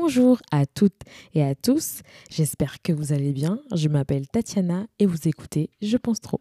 Bonjour 0.00 0.38
à 0.52 0.64
toutes 0.64 1.00
et 1.34 1.42
à 1.42 1.56
tous, 1.56 2.02
j'espère 2.30 2.80
que 2.82 2.92
vous 2.92 3.12
allez 3.12 3.32
bien. 3.32 3.58
Je 3.74 3.88
m'appelle 3.88 4.28
Tatiana 4.28 4.86
et 5.00 5.06
vous 5.06 5.26
écoutez 5.26 5.70
Je 5.82 5.96
pense 5.96 6.20
trop. 6.20 6.40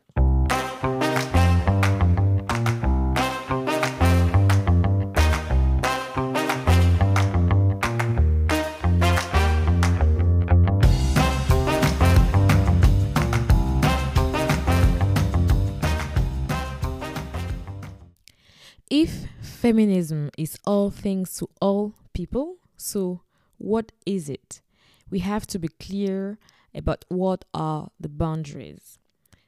If 18.91 19.25
feminism 19.41 20.29
is 20.37 20.57
all 20.67 20.91
things 20.91 21.35
to 21.39 21.49
all 21.59 21.93
people, 22.13 22.57
so 22.77 23.21
what 23.59 23.91
is 24.05 24.29
it? 24.29 24.61
We 25.09 25.20
have 25.20 25.47
to 25.47 25.59
be 25.59 25.70
clear 25.70 26.38
about 26.73 27.05
what 27.09 27.45
are 27.53 27.89
the 27.99 28.09
boundaries. 28.09 28.99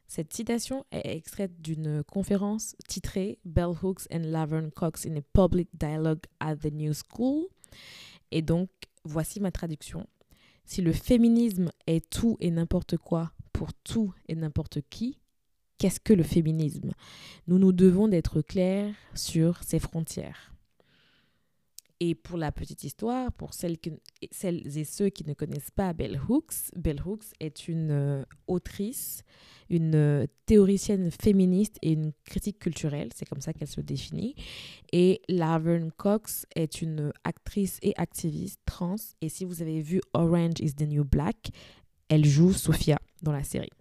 Cette 0.08 0.34
citation 0.34 0.86
est 0.91 1.16
extraite 1.16 1.62
d'une 1.62 2.04
conférence 2.04 2.76
titrée 2.88 3.38
Bell 3.45 3.76
Hooks 3.84 4.08
and 4.12 4.23
Laverne 4.31 4.72
Cox 4.72 5.05
in 5.05 5.16
a 5.17 5.22
Public 5.34 5.70
Dialogue 5.73 6.23
at 6.40 6.55
the 6.55 6.72
New 6.72 6.94
School. 6.94 7.48
Et 8.31 8.41
donc, 8.41 8.70
voici 9.03 9.40
ma 9.40 9.52
traduction. 9.52 10.08
Si 10.66 10.81
le 10.81 10.94
féminisme 10.94 11.72
est 11.86 12.09
tout 12.09 12.38
et 12.39 12.50
n'importe 12.50 12.98
quoi 12.98 13.31
pour 13.53 13.73
tout 13.73 14.14
et 14.28 14.36
n'importe 14.36 14.80
qui, 14.89 15.20
qu'est-ce 15.78 16.00
que 16.00 16.14
le 16.14 16.23
féminisme? 16.23 16.91
Nous 17.48 17.59
nous 17.59 17.72
devons 17.72 18.08
d'être 18.08 18.41
clairs 18.41 18.94
sur 19.14 19.64
ces 19.64 19.80
frontières. 19.80 20.53
Et 22.02 22.16
pour 22.16 22.38
la 22.38 22.53
petite 22.53 22.85
histoire, 22.85 23.30
pour 23.34 23.53
celles, 23.53 23.77
et 24.21 24.84
ceux 24.85 25.09
qui 25.09 25.27
ne 25.27 25.34
connaissent 25.34 25.71
pas 25.71 25.91
Bell 25.91 26.20
Hooks, 26.30 26.72
Bell 26.77 27.02
Hooks 27.05 27.25
est 27.41 27.67
une 27.67 27.91
euh, 27.91 28.23
autrice, 28.47 29.23
une 29.69 29.95
euh, 29.95 30.25
théoricienne 30.45 31.11
féministe 31.11 31.78
et 31.81 31.91
une 31.91 32.14
critique 32.23 32.59
culturelle, 32.59 33.09
c'est 33.14 33.28
comme 33.28 33.41
ça 33.41 33.52
qu'elle 33.52 33.67
se 33.67 33.81
définit. 33.81 34.36
Et 34.94 35.22
Laverne 35.28 35.91
Cox 35.91 36.45
est 36.56 36.81
une 36.81 37.11
actrice 37.25 37.80
et 37.81 37.94
activiste 37.97 38.61
trans. 38.66 38.95
Et 39.19 39.28
si 39.28 39.44
vous 39.44 39.61
avez 39.61 39.81
vu 39.81 40.00
Orange 40.13 40.61
is 40.61 40.75
the 40.75 40.88
New 40.88 41.03
Black, 41.03 41.50
elle 42.08 42.23
joue 42.23 42.53
Sophia 42.53 42.97
dans 43.22 43.34
la 43.34 43.44
série. 43.44 43.72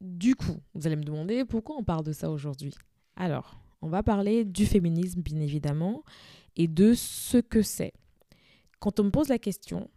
Du 0.00 0.34
coup, 0.34 0.56
vous 0.72 0.86
allez 0.86 0.96
me 0.96 1.04
demander 1.04 1.44
pourquoi 1.44 1.76
on 1.76 1.84
parle 1.84 2.04
de 2.04 2.12
ça 2.12 2.30
aujourd'hui? 2.30 2.74
Alors, 3.16 3.63
on 3.84 3.88
va 3.88 4.02
parler 4.02 4.46
du 4.46 4.64
féminisme, 4.64 5.20
bien 5.20 5.40
évidemment, 5.40 6.04
et 6.56 6.68
de 6.68 6.94
ce 6.94 7.36
que 7.36 7.60
c'est. 7.60 7.92
Quand 8.80 8.98
on 8.98 9.04
me 9.04 9.10
pose 9.10 9.28
la 9.28 9.38
question, 9.38 9.90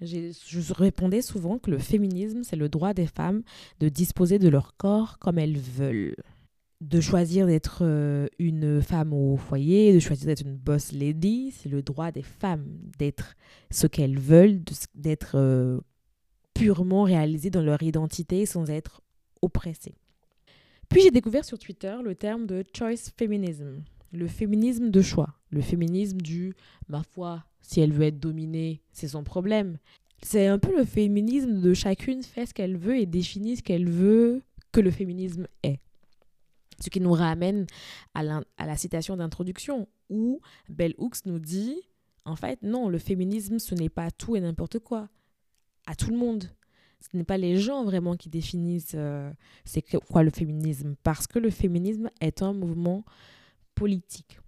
je 0.00 0.72
répondais 0.72 1.20
souvent 1.20 1.58
que 1.58 1.70
le 1.70 1.78
féminisme, 1.78 2.42
c'est 2.42 2.56
le 2.56 2.70
droit 2.70 2.94
des 2.94 3.06
femmes 3.06 3.42
de 3.80 3.90
disposer 3.90 4.38
de 4.38 4.48
leur 4.48 4.76
corps 4.78 5.18
comme 5.18 5.38
elles 5.38 5.58
veulent. 5.58 6.16
De 6.80 7.00
choisir 7.00 7.46
d'être 7.46 7.80
euh, 7.82 8.28
une 8.38 8.80
femme 8.80 9.12
au 9.12 9.36
foyer, 9.36 9.92
de 9.92 9.98
choisir 9.98 10.26
d'être 10.26 10.42
une 10.42 10.56
boss 10.56 10.92
lady, 10.92 11.50
c'est 11.50 11.68
le 11.68 11.82
droit 11.82 12.12
des 12.12 12.22
femmes 12.22 12.64
d'être 12.98 13.34
ce 13.70 13.86
qu'elles 13.88 14.18
veulent, 14.18 14.60
d'être 14.94 15.32
euh, 15.34 15.80
purement 16.54 17.02
réalisées 17.02 17.50
dans 17.50 17.62
leur 17.62 17.82
identité 17.82 18.46
sans 18.46 18.70
être 18.70 19.02
oppressées. 19.42 19.96
Puis 20.88 21.02
j'ai 21.02 21.10
découvert 21.10 21.44
sur 21.44 21.58
Twitter 21.58 21.96
le 22.02 22.14
terme 22.14 22.46
de 22.46 22.64
choice 22.76 23.10
feminism, 23.16 23.82
le 24.12 24.26
féminisme 24.26 24.90
de 24.90 25.02
choix, 25.02 25.34
le 25.50 25.60
féminisme 25.60 26.20
du 26.20 26.54
ma 26.88 27.02
foi, 27.02 27.44
si 27.60 27.80
elle 27.80 27.92
veut 27.92 28.06
être 28.06 28.20
dominée, 28.20 28.80
c'est 28.92 29.08
son 29.08 29.24
problème. 29.24 29.78
C'est 30.22 30.46
un 30.46 30.58
peu 30.58 30.76
le 30.76 30.84
féminisme 30.84 31.60
de 31.60 31.74
chacune 31.74 32.22
fait 32.22 32.46
ce 32.46 32.54
qu'elle 32.54 32.76
veut 32.76 32.98
et 32.98 33.06
définit 33.06 33.56
ce 33.56 33.62
qu'elle 33.62 33.88
veut 33.88 34.42
que 34.72 34.80
le 34.80 34.90
féminisme 34.90 35.46
est. 35.62 35.80
Ce 36.80 36.90
qui 36.90 37.00
nous 37.00 37.12
ramène 37.12 37.66
à 38.14 38.22
la, 38.22 38.76
citation 38.76 39.16
d'introduction 39.16 39.88
où 40.08 40.40
Bell 40.68 40.94
Hooks 40.96 41.26
nous 41.26 41.38
dit 41.38 41.76
en 42.24 42.36
fait, 42.36 42.62
non, 42.62 42.88
le 42.88 42.98
féminisme, 42.98 43.58
ce 43.58 43.74
n'est 43.74 43.88
pas 43.88 44.10
tout 44.10 44.36
et 44.36 44.40
n'importe 44.40 44.78
quoi. 44.78 45.08
À 45.86 45.94
tout 45.94 46.10
le 46.10 46.16
monde 46.16 46.44
ce 47.00 47.16
n'est 47.16 47.24
pas 47.24 47.38
les 47.38 47.56
gens 47.56 47.84
vraiment 47.84 48.16
qui 48.16 48.28
définissent 48.28 48.92
euh, 48.94 49.30
c'est 49.64 49.82
quoi 49.82 50.22
le 50.22 50.30
féminisme, 50.30 50.96
parce 51.02 51.26
que 51.26 51.38
le 51.38 51.50
féminisme 51.50 52.10
est 52.20 52.42
un 52.42 52.52
mouvement 52.52 53.04
politique. 53.74 54.38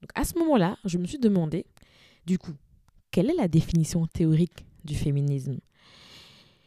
Donc 0.00 0.10
à 0.14 0.24
ce 0.24 0.38
moment-là, 0.38 0.78
je 0.84 0.98
me 0.98 1.06
suis 1.06 1.18
demandé, 1.18 1.64
du 2.26 2.38
coup, 2.38 2.54
quelle 3.10 3.30
est 3.30 3.36
la 3.36 3.48
définition 3.48 4.06
théorique 4.06 4.66
du 4.84 4.94
féminisme? 4.94 5.60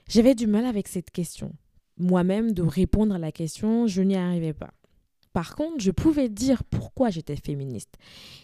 J'avais 0.08 0.36
du 0.36 0.48
mal 0.48 0.66
avec 0.66 0.88
cette 0.88 1.12
question. 1.12 1.54
Moi-même, 1.98 2.54
de 2.54 2.62
répondre 2.62 3.16
à 3.16 3.20
la 3.20 3.32
question, 3.32 3.88
je 3.88 4.02
n'y 4.02 4.16
arrivais 4.16 4.54
pas. 4.54 4.74
Par 5.34 5.56
contre, 5.56 5.80
je 5.80 5.92
pouvais 5.92 6.30
dire 6.30 6.64
pourquoi 6.64 7.10
j'étais 7.10 7.36
féministe. 7.36 7.96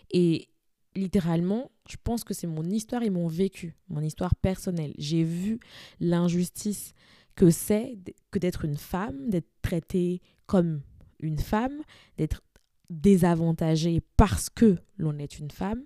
Et 0.09 0.50
littéralement, 0.96 1.72
je 1.90 1.97
pense 2.03 2.24
que 2.24 2.34
c'est 2.34 2.47
mon 2.47 2.63
histoire 2.63 3.03
et 3.03 3.09
mon 3.09 3.28
vécu, 3.28 3.75
mon 3.90 4.02
histoire 4.02 4.35
personnelle. 4.35 4.94
J'ai 4.97 5.24
vu 5.24 5.59
l'injustice 6.00 6.94
que 7.35 7.50
c'est 7.50 7.97
que 8.31 8.40
d'être 8.40 8.66
une 8.66 8.78
femme, 8.78 9.29
d'être 9.29 9.50
traitée 9.62 10.22
comme 10.46 10.81
une 11.19 11.40
femme, 11.40 11.81
d'être 12.18 12.41
désavantagée 12.90 14.02
parce 14.18 14.50
que 14.50 14.78
l'on 14.97 15.18
est 15.18 15.40
une 15.40 15.52
femme. 15.52 15.84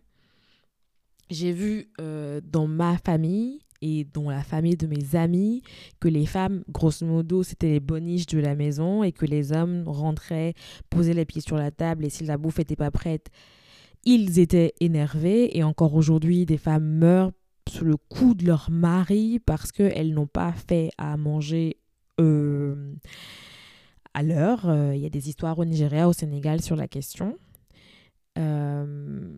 J'ai 1.29 1.51
vu 1.51 1.89
euh, 2.01 2.41
dans 2.43 2.67
ma 2.67 2.97
famille 2.97 3.59
et 3.81 4.05
dans 4.05 4.29
la 4.29 4.43
famille 4.43 4.77
de 4.77 4.87
mes 4.87 5.15
amis 5.15 5.61
que 5.99 6.07
les 6.07 6.25
femmes, 6.25 6.63
grosso 6.69 7.05
modo, 7.05 7.43
c'était 7.43 7.69
les 7.69 7.79
boniches 7.79 8.27
de 8.27 8.39
la 8.39 8.55
maison 8.55 9.03
et 9.03 9.11
que 9.11 9.25
les 9.25 9.51
hommes 9.51 9.83
rentraient, 9.87 10.53
posaient 10.89 11.13
les 11.13 11.25
pieds 11.25 11.41
sur 11.41 11.57
la 11.57 11.71
table 11.71 12.05
et 12.05 12.09
si 12.09 12.23
la 12.23 12.37
bouffe 12.37 12.57
n'était 12.59 12.75
pas 12.75 12.91
prête, 12.91 13.29
ils 14.05 14.39
étaient 14.39 14.73
énervés 14.79 15.57
et 15.57 15.63
encore 15.63 15.95
aujourd'hui, 15.95 16.45
des 16.45 16.57
femmes 16.57 16.85
meurent 16.85 17.31
sous 17.67 17.85
le 17.85 17.97
coup 17.97 18.35
de 18.35 18.45
leur 18.45 18.69
mari 18.69 19.39
parce 19.39 19.71
qu'elles 19.71 20.13
n'ont 20.13 20.27
pas 20.27 20.53
fait 20.53 20.91
à 20.97 21.17
manger 21.17 21.77
euh, 22.21 22.93
à 24.13 24.23
l'heure. 24.23 24.69
Euh, 24.69 24.95
il 24.95 25.01
y 25.01 25.05
a 25.05 25.09
des 25.09 25.27
histoires 25.29 25.57
au 25.57 25.65
Nigeria, 25.65 26.07
au 26.07 26.13
Sénégal 26.13 26.61
sur 26.61 26.75
la 26.75 26.87
question. 26.87 27.37
Euh, 28.37 29.37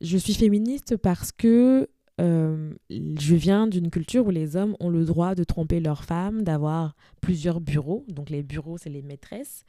je 0.00 0.16
suis 0.16 0.34
féministe 0.34 0.96
parce 0.96 1.32
que 1.32 1.88
je 2.16 3.34
viens 3.34 3.66
d'une 3.66 3.90
culture 3.90 4.28
où 4.28 4.30
les 4.30 4.54
hommes 4.54 4.76
ont 4.78 4.88
le 4.88 5.04
droit 5.04 5.34
de 5.34 5.42
tromper 5.42 5.80
leurs 5.80 6.04
femmes, 6.04 6.44
d'avoir 6.44 6.94
plusieurs 7.20 7.60
bureaux. 7.60 8.04
Donc 8.08 8.30
les 8.30 8.44
bureaux, 8.44 8.78
c'est 8.78 8.88
les 8.88 9.02
maîtresses. 9.02 9.64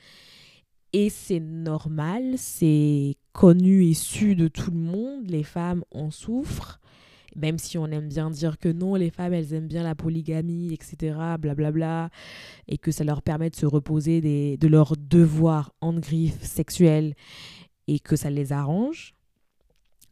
Et 0.97 1.09
c'est 1.09 1.41
normal, 1.41 2.35
c'est 2.37 3.17
connu 3.33 3.83
et 3.83 3.93
su 3.93 4.33
de 4.33 4.47
tout 4.47 4.71
le 4.71 4.77
monde, 4.77 5.29
les 5.29 5.43
femmes 5.43 5.83
en 5.91 6.09
souffrent, 6.09 6.79
même 7.35 7.57
si 7.57 7.77
on 7.77 7.87
aime 7.87 8.07
bien 8.07 8.29
dire 8.29 8.57
que 8.57 8.69
non, 8.69 8.95
les 8.95 9.09
femmes, 9.09 9.33
elles 9.33 9.53
aiment 9.53 9.67
bien 9.67 9.83
la 9.83 9.93
polygamie, 9.93 10.71
etc., 10.71 10.95
blablabla, 11.37 11.53
bla 11.53 11.71
bla, 11.71 12.09
et 12.69 12.77
que 12.77 12.91
ça 12.91 13.03
leur 13.03 13.23
permet 13.23 13.49
de 13.49 13.57
se 13.57 13.65
reposer 13.65 14.21
de 14.55 14.67
leurs 14.69 14.95
devoirs 14.95 15.73
en 15.81 15.91
griffe 15.95 16.41
sexuels 16.41 17.13
et 17.89 17.99
que 17.99 18.15
ça 18.15 18.29
les 18.29 18.53
arrange. 18.53 19.15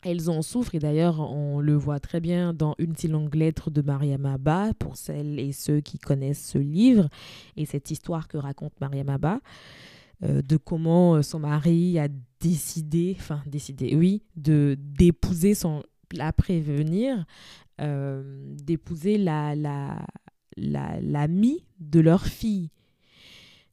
Elles 0.02 0.30
en 0.30 0.42
souffrent 0.42 0.76
et 0.76 0.80
d'ailleurs 0.80 1.22
on 1.22 1.62
le 1.62 1.76
voit 1.76 2.02
très 2.02 2.20
bien 2.20 2.54
dans 2.54 2.76
Une 2.78 2.98
si 2.98 3.08
longue 3.08 3.36
lettre 3.36 3.72
de 3.72 3.82
Mariam 3.82 4.26
Abba 4.26 4.74
pour 4.78 4.98
celles 4.98 5.40
et 5.40 5.54
ceux 5.54 5.80
qui 5.80 5.98
connaissent 5.98 6.46
ce 6.46 6.58
livre 6.58 7.08
et 7.56 7.66
cette 7.66 7.90
histoire 7.90 8.28
que 8.28 8.36
raconte 8.36 8.74
Mariam 8.82 9.08
Abba. 9.08 9.40
Euh, 10.24 10.42
de 10.42 10.58
comment 10.58 11.16
euh, 11.16 11.22
son 11.22 11.40
mari 11.40 12.00
a 12.00 12.08
décidé, 12.40 13.16
enfin 13.20 13.44
décidé, 13.46 13.96
oui, 13.96 14.24
de 14.36 14.78
d'épouser 14.80 15.54
son, 15.54 15.84
la 16.14 16.32
prévenir, 16.32 17.26
euh, 17.82 18.56
d'épouser 18.56 19.18
la 19.18 19.56
la 19.56 20.06
l'amie 20.56 21.66
de 21.80 22.00
leur 22.00 22.26
fille. 22.26 22.70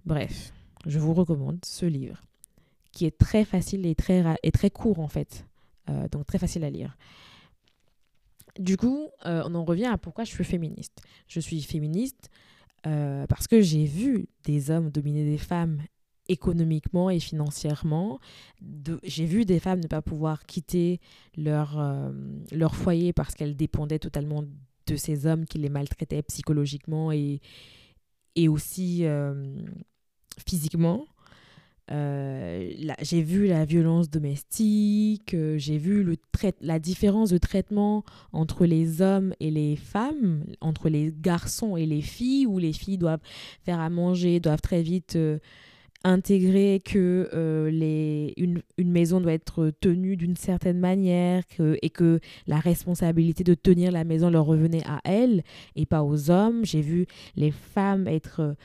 Bref, 0.05 0.53
je 0.87 0.99
vous 0.99 1.15
recommande 1.15 1.65
ce 1.65 1.87
livre 1.87 2.23
qui 2.91 3.05
est 3.05 3.17
très 3.17 3.45
facile 3.45 3.87
et 3.87 3.95
très, 3.95 4.25
et 4.43 4.51
très 4.51 4.71
court 4.71 4.99
en 4.99 5.07
fait, 5.07 5.47
donc 6.11 6.27
très 6.27 6.39
facile 6.39 6.65
à 6.65 6.71
lire. 6.71 6.97
Du 8.59 8.77
coup, 8.77 9.09
on 9.25 9.55
en 9.55 9.65
revient 9.65 9.85
à 9.85 9.99
pourquoi 9.99 10.25
je 10.25 10.31
suis 10.31 10.43
féministe. 10.43 11.01
Je 11.29 11.39
suis 11.39 11.63
féministe 11.63 12.31
parce 12.83 13.47
que 13.47 13.61
j'ai 13.61 13.85
vu 13.85 14.27
des 14.45 14.71
hommes 14.71 14.91
dominer 14.91 15.25
des 15.25 15.39
femmes 15.39 15.83
économiquement 16.31 17.11
et 17.11 17.19
financièrement. 17.19 18.21
J'ai 19.03 19.27
vu 19.27 19.45
des 19.45 19.59
femmes 19.59 19.81
ne 19.81 19.89
pas 19.89 20.01
pouvoir 20.01 20.47
quitter 20.47 21.01
leur, 21.37 21.79
euh, 21.79 22.11
leur 22.53 22.77
foyer 22.77 23.13
parce 23.13 23.35
qu'elles 23.35 23.57
dépendaient 23.57 23.99
totalement 23.99 24.45
de 24.87 24.97
ces 24.97 25.27
hommes 25.27 25.45
qui 25.45 25.59
les 25.59 25.69
maltraitaient 25.69 26.23
psychologiquement 26.23 27.11
et, 27.11 27.41
et 28.37 28.49
aussi 28.49 29.01
euh, 29.05 29.57
physiquement. 30.49 31.05
Euh, 31.91 32.71
j'ai 33.03 33.23
vu 33.23 33.49
la 33.49 33.65
violence 33.65 34.09
domestique, 34.09 35.35
j'ai 35.57 35.79
vu 35.79 36.17
la 36.61 36.79
différence 36.79 37.31
de 37.31 37.39
traitement 37.39 38.05
entre 38.33 38.65
les 38.65 39.03
hommes 39.03 39.35
et 39.41 39.51
les 39.51 39.75
femmes, 39.75 40.45
entre 40.61 40.89
les 40.89 41.13
garçons 41.13 41.77
et 41.77 41.87
les 41.87 42.03
filles, 42.03 42.47
où 42.47 42.59
les 42.59 42.73
filles 42.73 42.99
doivent 42.99 43.23
faire 43.65 43.81
à 43.81 43.91
manger, 43.91 44.39
doivent 44.39 44.61
très 44.61 44.83
vite 44.83 45.19
intégrer 46.05 46.81
que 46.85 47.69
les, 47.71 48.33
une, 48.37 48.63
une, 48.79 48.91
maison 48.91 49.21
doit 49.21 49.33
être 49.33 49.71
tenue 49.81 50.17
d'une 50.17 50.37
certaine 50.37 50.79
manière 50.79 51.43
et 51.59 51.91
que 51.91 52.21
la 52.47 52.59
responsabilité 52.59 53.45
de 53.45 53.55
tenir 53.55 53.93
la 53.93 54.05
maison 54.05 54.31
leur 54.31 54.47
revenait 54.47 54.87
à 54.87 55.01
elles 55.05 55.43
et 55.77 55.87
pas 55.87 56.03
aux 56.03 56.31
hommes. 56.31 56.65
J'ai 56.65 56.81
vu 56.81 57.07
les 57.37 57.51
femmes 57.51 58.09
être... 58.09 58.57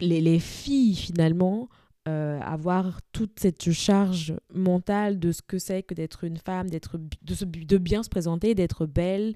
les, 0.00 0.20
les 0.20 0.40
filles 0.40 0.96
finalement 0.96 1.68
euh, 2.08 2.40
avoir 2.40 3.00
toute 3.12 3.38
cette 3.38 3.70
charge 3.70 4.32
mentale 4.54 5.18
de 5.18 5.30
ce 5.30 5.42
que 5.42 5.58
c'est 5.58 5.82
que 5.82 5.92
d'être 5.92 6.24
une 6.24 6.38
femme, 6.38 6.70
d'être 6.70 6.96
de, 6.96 7.44
de, 7.44 7.76
bien 7.76 8.02
se 8.02 8.08
présenter, 8.08 8.54
d'être 8.54 8.86
belle, 8.86 9.34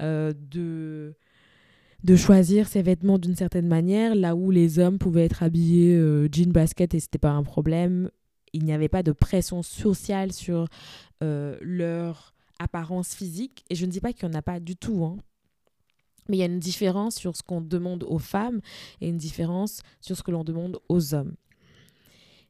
euh, 0.00 0.32
de 0.50 1.16
de 2.04 2.16
choisir 2.16 2.68
ses 2.68 2.82
vêtements 2.82 3.18
d'une 3.18 3.34
certaine 3.34 3.66
manière, 3.66 4.14
là 4.14 4.36
où 4.36 4.50
les 4.50 4.78
hommes 4.78 4.98
pouvaient 4.98 5.24
être 5.24 5.42
habillés 5.42 5.96
euh, 5.96 6.28
jean 6.30 6.52
basket 6.52 6.94
et 6.94 7.00
c'était 7.00 7.18
pas 7.18 7.30
un 7.30 7.42
problème. 7.42 8.10
Il 8.52 8.64
n'y 8.64 8.72
avait 8.72 8.88
pas 8.88 9.02
de 9.02 9.12
pression 9.12 9.62
sociale 9.62 10.32
sur 10.32 10.68
leur 11.20 12.34
apparence 12.58 13.14
physique. 13.14 13.64
Et 13.70 13.74
je 13.74 13.86
ne 13.86 13.90
dis 13.90 14.00
pas 14.00 14.12
qu'il 14.12 14.28
n'y 14.28 14.34
en 14.34 14.38
a 14.38 14.42
pas 14.42 14.60
du 14.60 14.76
tout. 14.76 15.04
Hein. 15.04 15.16
Mais 16.28 16.36
il 16.38 16.40
y 16.40 16.42
a 16.42 16.46
une 16.46 16.58
différence 16.58 17.16
sur 17.16 17.36
ce 17.36 17.42
qu'on 17.42 17.60
demande 17.60 18.04
aux 18.04 18.18
femmes 18.18 18.60
et 19.00 19.08
une 19.08 19.18
différence 19.18 19.80
sur 20.00 20.16
ce 20.16 20.22
que 20.22 20.30
l'on 20.30 20.44
demande 20.44 20.80
aux 20.88 21.14
hommes. 21.14 21.34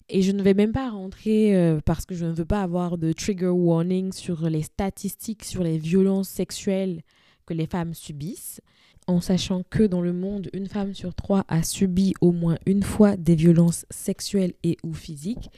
Et 0.08 0.22
je 0.22 0.32
ne 0.32 0.42
vais 0.42 0.54
même 0.54 0.72
pas 0.72 0.90
rentrer 0.90 1.56
euh, 1.56 1.80
parce 1.84 2.04
que 2.04 2.14
je 2.14 2.26
ne 2.26 2.32
veux 2.32 2.44
pas 2.44 2.62
avoir 2.62 2.98
de 2.98 3.12
trigger 3.12 3.48
warning 3.48 4.12
sur 4.12 4.48
les 4.48 4.62
statistiques 4.62 5.44
sur 5.44 5.64
les 5.64 5.78
violences 5.78 6.28
sexuelles 6.28 7.02
que 7.46 7.54
les 7.54 7.66
femmes 7.66 7.94
subissent, 7.94 8.60
en 9.06 9.20
sachant 9.20 9.62
que 9.68 9.82
dans 9.82 10.00
le 10.00 10.12
monde, 10.12 10.48
une 10.52 10.68
femme 10.68 10.94
sur 10.94 11.14
trois 11.14 11.44
a 11.48 11.62
subi 11.62 12.14
au 12.20 12.32
moins 12.32 12.58
une 12.66 12.82
fois 12.82 13.16
des 13.16 13.34
violences 13.34 13.86
sexuelles 13.90 14.54
et 14.62 14.76
ou 14.82 14.92
physiques, 14.92 15.50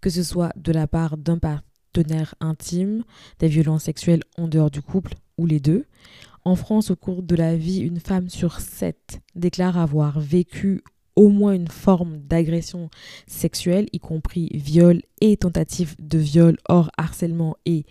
que 0.00 0.10
ce 0.10 0.22
soit 0.22 0.52
de 0.56 0.72
la 0.72 0.86
part 0.86 1.16
d'un 1.16 1.38
partenaire 1.38 2.34
intime, 2.40 3.04
des 3.38 3.48
violences 3.48 3.84
sexuelles 3.84 4.22
en 4.36 4.48
dehors 4.48 4.70
du 4.70 4.82
couple 4.82 5.14
ou 5.38 5.46
les 5.46 5.60
deux. 5.60 5.86
En 6.44 6.56
France, 6.56 6.90
au 6.90 6.96
cours 6.96 7.22
de 7.22 7.36
la 7.36 7.56
vie, 7.56 7.80
une 7.80 8.00
femme 8.00 8.28
sur 8.28 8.60
sept 8.60 9.20
déclare 9.34 9.78
avoir 9.78 10.20
vécu 10.20 10.82
au 11.16 11.28
moins 11.28 11.52
une 11.52 11.68
forme 11.68 12.18
d'agression 12.18 12.88
sexuelle, 13.26 13.86
y 13.92 13.98
compris 13.98 14.48
viol 14.54 15.02
et 15.20 15.36
tentative 15.36 15.96
de 15.98 16.18
viol 16.18 16.56
hors 16.68 16.90
harcèlement 16.96 17.56
et 17.66 17.84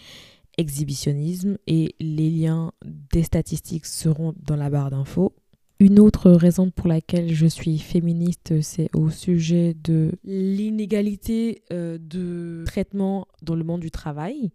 exhibitionnisme. 0.60 1.58
Et 1.66 1.96
les 2.00 2.30
liens 2.30 2.72
des 2.86 3.24
statistiques 3.24 3.86
seront 3.86 4.34
dans 4.38 4.56
la 4.56 4.70
barre 4.70 4.92
d'infos. 4.92 5.34
Une 5.80 6.00
autre 6.02 6.30
raison 6.32 6.72
pour 6.72 6.90
laquelle 6.90 7.34
je 7.34 7.46
suis 7.46 7.80
féministe, 7.80 8.62
c'est 8.62 8.90
au 8.94 9.10
sujet 9.10 9.74
de 9.82 10.12
l'inégalité 10.26 11.64
euh, 11.72 11.98
de 11.98 12.66
traitement 12.66 13.28
dans 13.42 13.56
le 13.56 13.64
monde 13.64 13.80
du 13.80 13.90
travail. 13.90 14.52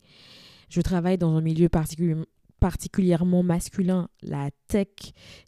Je 0.68 0.82
travaille 0.82 1.16
dans 1.16 1.34
un 1.34 1.40
milieu 1.40 1.70
particulièrement 2.60 3.42
masculin, 3.42 4.10
la 4.22 4.50
tech, 4.68 4.88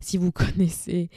si 0.01 0.17
vous 0.17 0.33
connaissez, 0.33 1.11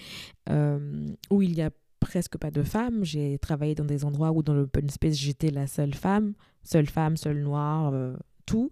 euh, 0.49 1.07
où 1.29 1.41
il 1.41 1.55
y 1.55 1.61
a 1.61 1.69
presque 2.01 2.37
pas 2.37 2.51
de 2.51 2.63
femmes. 2.63 3.05
J'ai 3.05 3.37
travaillé 3.39 3.75
dans 3.75 3.85
des 3.85 4.03
endroits 4.03 4.33
où 4.33 4.43
dans 4.43 4.53
l'open 4.53 4.89
space, 4.89 5.15
j'étais 5.15 5.51
la 5.51 5.67
seule 5.67 5.93
femme, 5.93 6.33
seule 6.63 6.87
femme, 6.87 7.15
seule 7.15 7.41
noire, 7.41 7.93
euh, 7.93 8.13
tout. 8.49 8.71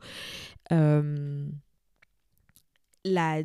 Euh, 0.71 1.47
la 3.05 3.43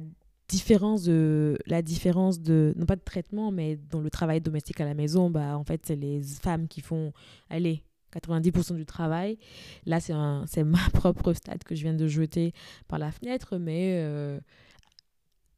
différence 0.49 1.05
de 1.05 1.56
la 1.67 1.82
différence 1.82 2.40
de 2.40 2.75
non 2.76 2.84
pas 2.84 2.96
de 2.96 3.02
traitement 3.02 3.50
mais 3.50 3.76
dans 3.76 4.00
le 4.00 4.11
travail 4.11 4.40
domestique 4.40 4.81
à 4.81 4.84
la 4.84 4.93
maison 4.93 5.31
bah 5.31 5.56
en 5.56 5.64
fait 5.64 5.81
c'est 5.87 5.96
les 5.96 6.20
femmes 6.23 6.69
qui 6.69 6.82
font 6.82 7.12
allez 7.49 7.82
90% 8.12 8.75
du 8.75 8.84
travail 8.84 9.38
là 9.87 9.99
c'est 9.99 10.12
c'est 10.46 10.64
ma 10.64 10.90
propre 10.93 11.32
stade 11.32 11.64
que 11.64 11.75
je 11.75 11.82
viens 11.82 11.94
de 11.94 12.06
jeter 12.06 12.52
par 12.87 12.99
la 12.99 13.12
fenêtre 13.12 13.56
mais 13.56 14.02
euh, 14.02 14.40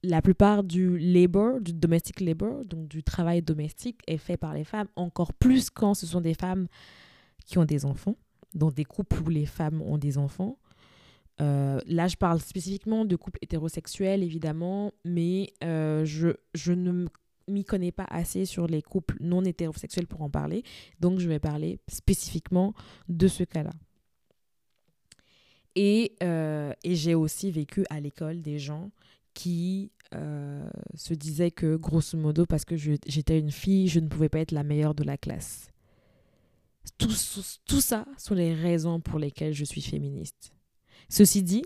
la 0.05 0.21
plupart 0.21 0.63
du 0.63 0.99
labor, 0.99 1.61
du 1.61 1.73
domestic 1.73 2.21
labor, 2.21 2.65
donc 2.67 2.89
du 2.89 3.03
travail 3.03 3.43
domestique, 3.43 4.01
est 4.07 4.19
fait 4.19 4.37
par 4.37 4.53
les 4.53 4.65
femmes, 4.65 4.89
encore 4.97 5.33
plus 5.33 5.71
quand 5.71 5.95
ce 5.95 6.07
sont 6.07 6.21
des 6.21 6.35
femmes 6.35 6.69
qui 7.47 7.59
ont 7.59 7.65
des 7.65 7.85
enfants, 7.87 8.17
dans 8.53 8.71
des 8.71 8.85
couples 8.85 9.23
où 9.23 9.31
les 9.31 9.47
femmes 9.47 9.81
ont 9.81 9.99
des 9.99 10.19
enfants. 10.19 10.59
Euh, 11.41 11.81
là, 11.87 12.07
je 12.07 12.17
parle 12.17 12.41
spécifiquement 12.41 13.05
de 13.05 13.17
couples 13.17 13.41
hétérosexuels, 13.43 14.23
évidemment, 14.23 14.93
mais 15.05 15.53
euh, 15.65 16.05
je, 16.05 16.29
je 16.55 16.73
ne 16.73 17.07
m'y 17.49 17.65
connais 17.65 17.93
pas 17.93 18.07
assez 18.09 18.47
sur 18.47 18.67
les 18.67 18.83
couples 18.83 19.17
non 19.21 19.45
hétérosexuels 19.45 20.07
pour 20.07 20.23
en 20.23 20.31
parler, 20.31 20.63
donc 21.01 21.19
je 21.19 21.29
vais 21.29 21.41
parler 21.41 21.81
spécifiquement 21.89 22.73
de 23.09 23.27
ce 23.27 23.43
cas-là. 23.43 23.73
Et, 25.75 26.15
euh, 26.23 26.73
et 26.85 26.95
j'ai 26.95 27.17
aussi 27.17 27.51
vécu 27.51 27.85
à 27.91 27.99
l'école 27.99 28.41
des 28.41 28.59
gens 28.59 28.91
qui 29.35 29.91
se 30.95 31.13
disait 31.13 31.51
que, 31.51 31.75
grosso 31.75 32.17
modo, 32.17 32.47
parce 32.47 32.65
que 32.65 32.77
j'étais 32.77 33.37
une 33.37 33.51
fille, 33.51 33.89
je 33.89 33.99
ne 33.99 34.07
pouvais 34.07 34.29
pas 34.29 34.39
être 34.39 34.53
la 34.53 34.63
meilleure 34.63 34.95
de 34.95 35.03
la 35.03 35.17
classe. 35.17 35.73
Tout, 36.99 37.13
tout 37.67 37.81
ça 37.81 38.07
sont 38.17 38.37
les 38.37 38.55
raisons 38.55 39.01
pour 39.01 39.19
lesquelles 39.19 39.55
je 39.55 39.65
suis 39.65 39.83
féministe. 39.83 40.54
Ceci 41.09 41.43
dit, 41.43 41.63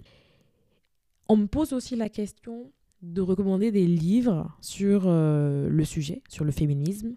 on 1.29 1.37
me 1.37 1.47
pose 1.47 1.73
aussi 1.73 1.97
la 1.97 2.09
question 2.09 2.73
de 3.03 3.21
recommander 3.21 3.71
des 3.71 3.87
livres 3.87 4.57
sur 4.61 5.03
euh, 5.07 5.69
le 5.69 5.85
sujet, 5.85 6.23
sur 6.29 6.45
le 6.45 6.51
féminisme. 6.51 7.15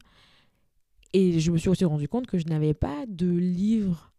Et 1.13 1.39
je 1.39 1.51
me 1.51 1.57
suis 1.57 1.69
aussi 1.69 1.85
rendu 1.85 2.07
compte 2.07 2.27
que 2.27 2.37
je 2.37 2.45
n'avais 2.45 2.73
pas 2.73 3.05
de 3.07 3.29
livre 3.29 4.11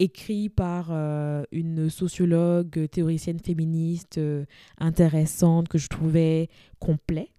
écrit 0.00 0.48
par 0.48 0.88
euh, 0.90 1.44
une 1.52 1.88
sociologue 1.88 2.88
théoricienne 2.90 3.38
féministe 3.38 4.18
euh, 4.18 4.44
intéressante 4.78 5.68
que 5.68 5.78
je 5.78 5.88
trouvais 5.88 6.48
complet. 6.80 7.30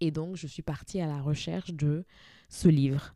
Et 0.00 0.10
donc, 0.10 0.36
je 0.36 0.46
suis 0.46 0.62
partie 0.62 1.00
à 1.00 1.06
la 1.06 1.20
recherche 1.20 1.72
de 1.72 2.04
ce 2.48 2.68
livre. 2.68 3.14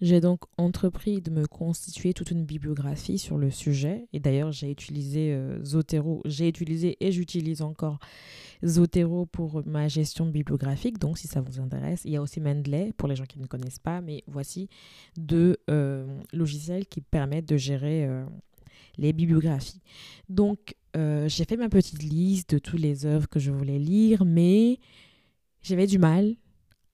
J'ai 0.00 0.20
donc 0.20 0.40
entrepris 0.58 1.20
de 1.20 1.30
me 1.30 1.46
constituer 1.46 2.12
toute 2.14 2.30
une 2.30 2.44
bibliographie 2.44 3.18
sur 3.18 3.38
le 3.38 3.50
sujet. 3.50 4.06
Et 4.12 4.20
d'ailleurs, 4.20 4.52
j'ai 4.52 4.70
utilisé 4.70 5.32
euh, 5.32 5.62
Zotero, 5.64 6.20
j'ai 6.24 6.48
utilisé 6.48 6.96
et 7.00 7.12
j'utilise 7.12 7.62
encore 7.62 7.98
Zotero 8.64 9.26
pour 9.26 9.62
ma 9.66 9.88
gestion 9.88 10.26
bibliographique. 10.26 10.98
Donc, 10.98 11.18
si 11.18 11.28
ça 11.28 11.40
vous 11.40 11.60
intéresse, 11.60 12.02
il 12.04 12.12
y 12.12 12.16
a 12.16 12.22
aussi 12.22 12.40
Mendeley 12.40 12.92
pour 12.96 13.08
les 13.08 13.16
gens 13.16 13.24
qui 13.24 13.38
ne 13.38 13.46
connaissent 13.46 13.78
pas. 13.78 14.00
Mais 14.00 14.24
voici 14.26 14.68
deux 15.16 15.56
euh, 15.70 16.06
logiciels 16.32 16.86
qui 16.86 17.00
permettent 17.00 17.48
de 17.48 17.56
gérer 17.56 18.04
euh, 18.04 18.24
les 18.98 19.12
bibliographies. 19.12 19.80
Donc, 20.28 20.74
j'ai 21.26 21.44
fait 21.44 21.56
ma 21.56 21.68
petite 21.68 22.04
liste 22.04 22.54
de 22.54 22.58
toutes 22.58 22.78
les 22.78 23.04
œuvres 23.04 23.28
que 23.28 23.40
je 23.40 23.50
voulais 23.50 23.80
lire, 23.80 24.24
mais 24.24 24.78
j'avais 25.60 25.88
du 25.88 25.98
mal 25.98 26.36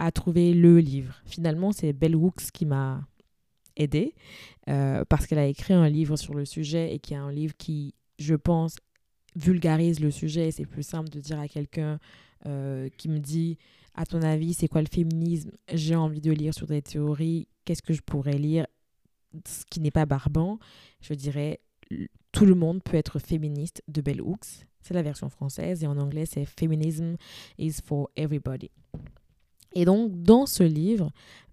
à 0.00 0.10
trouver 0.10 0.54
le 0.54 0.78
livre. 0.78 1.20
Finalement, 1.26 1.72
c'est 1.72 1.92
Bell 1.92 2.16
Hooks 2.16 2.50
qui 2.52 2.64
m'a 2.64 3.06
aidé 3.76 4.14
euh, 4.68 5.04
parce 5.04 5.26
qu'elle 5.26 5.38
a 5.38 5.46
écrit 5.46 5.74
un 5.74 5.88
livre 5.88 6.16
sur 6.16 6.34
le 6.34 6.46
sujet 6.46 6.94
et 6.94 6.98
qui 6.98 7.12
est 7.12 7.18
un 7.18 7.30
livre 7.30 7.54
qui, 7.56 7.94
je 8.18 8.34
pense, 8.34 8.76
vulgarise 9.36 10.00
le 10.00 10.10
sujet. 10.10 10.50
C'est 10.52 10.64
plus 10.64 10.82
simple 10.82 11.10
de 11.10 11.20
dire 11.20 11.38
à 11.38 11.48
quelqu'un 11.48 12.00
euh, 12.46 12.88
qui 12.96 13.10
me 13.10 13.18
dit 13.18 13.58
à 13.94 14.06
ton 14.06 14.22
avis, 14.22 14.54
c'est 14.54 14.68
quoi 14.68 14.80
le 14.80 14.88
féminisme? 14.90 15.50
J'ai 15.70 15.96
envie 15.96 16.22
de 16.22 16.32
lire 16.32 16.54
sur 16.54 16.66
des 16.66 16.80
théories. 16.80 17.46
Qu'est-ce 17.66 17.82
que 17.82 17.92
je 17.92 18.00
pourrais 18.00 18.38
lire? 18.38 18.66
Ce 19.46 19.64
qui 19.70 19.80
n'est 19.80 19.90
pas 19.90 20.06
barbant. 20.06 20.58
Je 21.02 21.12
dirais 21.12 21.60
Tout 22.32 22.46
le 22.46 22.54
monde 22.54 22.82
peut 22.82 22.96
être 22.96 23.18
féministe 23.18 23.82
de 23.86 24.00
Bell 24.00 24.22
Hooks. 24.22 24.66
C'est 24.80 24.94
la 24.94 25.02
version 25.02 25.28
française 25.28 25.84
et 25.84 25.86
en 25.86 25.98
anglais, 25.98 26.24
c'est 26.24 26.46
Feminism 26.46 27.16
is 27.58 27.74
for 27.84 28.08
everybody. 28.16 28.70
Et 29.74 29.84
donc, 29.84 30.22
dans 30.22 30.46
ce 30.46 30.62
livre, 30.62 31.10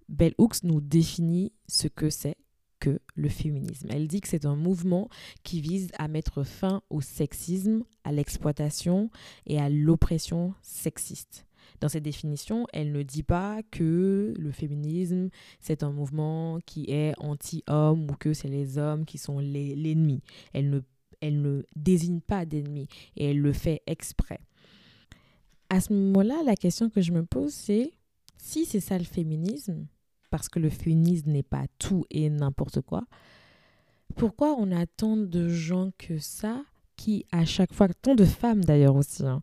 Bell 0.08 0.34
Hooks 0.38 0.62
nous 0.64 0.80
définit 0.80 1.52
ce 1.68 1.88
que 1.88 2.10
c'est 2.10 2.36
que 2.80 3.00
le 3.14 3.28
féminisme. 3.28 3.88
Elle 3.90 4.08
dit 4.08 4.20
que 4.20 4.28
c'est 4.28 4.46
un 4.46 4.56
mouvement 4.56 5.08
qui 5.42 5.60
vise 5.60 5.90
à 5.98 6.08
mettre 6.08 6.44
fin 6.44 6.82
au 6.90 7.00
sexisme, 7.00 7.82
à 8.04 8.12
l'exploitation 8.12 9.10
et 9.46 9.58
à 9.58 9.68
l'oppression 9.68 10.54
sexiste. 10.62 11.44
Dans 11.80 11.88
cette 11.88 12.02
définition, 12.02 12.66
elle 12.72 12.92
ne 12.92 13.02
dit 13.02 13.22
pas 13.22 13.60
que 13.70 14.34
le 14.36 14.50
féminisme, 14.50 15.28
c'est 15.60 15.82
un 15.82 15.92
mouvement 15.92 16.58
qui 16.66 16.86
est 16.88 17.14
anti-homme 17.18 18.10
ou 18.10 18.14
que 18.14 18.32
c'est 18.32 18.48
les 18.48 18.78
hommes 18.78 19.04
qui 19.04 19.18
sont 19.18 19.38
l'ennemi. 19.38 20.22
Elle 20.52 20.70
ne, 20.70 20.80
elle 21.20 21.40
ne 21.40 21.62
désigne 21.76 22.20
pas 22.20 22.46
d'ennemi 22.46 22.88
et 23.16 23.30
elle 23.30 23.40
le 23.40 23.52
fait 23.52 23.82
exprès. 23.86 24.40
À 25.70 25.80
ce 25.80 25.92
moment-là, 25.92 26.42
la 26.44 26.56
question 26.56 26.88
que 26.88 27.02
je 27.02 27.12
me 27.12 27.24
pose, 27.24 27.52
c'est 27.52 27.92
si 28.38 28.64
c'est 28.64 28.80
ça 28.80 28.98
le 28.98 29.04
féminisme, 29.04 29.86
parce 30.30 30.48
que 30.48 30.58
le 30.58 30.70
féminisme 30.70 31.30
n'est 31.30 31.42
pas 31.42 31.66
tout 31.78 32.04
et 32.10 32.30
n'importe 32.30 32.80
quoi, 32.80 33.04
pourquoi 34.16 34.56
on 34.58 34.72
a 34.72 34.86
tant 34.86 35.16
de 35.16 35.48
gens 35.48 35.90
que 35.98 36.18
ça 36.18 36.62
qui, 36.96 37.26
à 37.30 37.44
chaque 37.44 37.72
fois, 37.72 37.88
tant 37.88 38.14
de 38.14 38.24
femmes 38.24 38.64
d'ailleurs 38.64 38.96
aussi, 38.96 39.24
hein, 39.24 39.40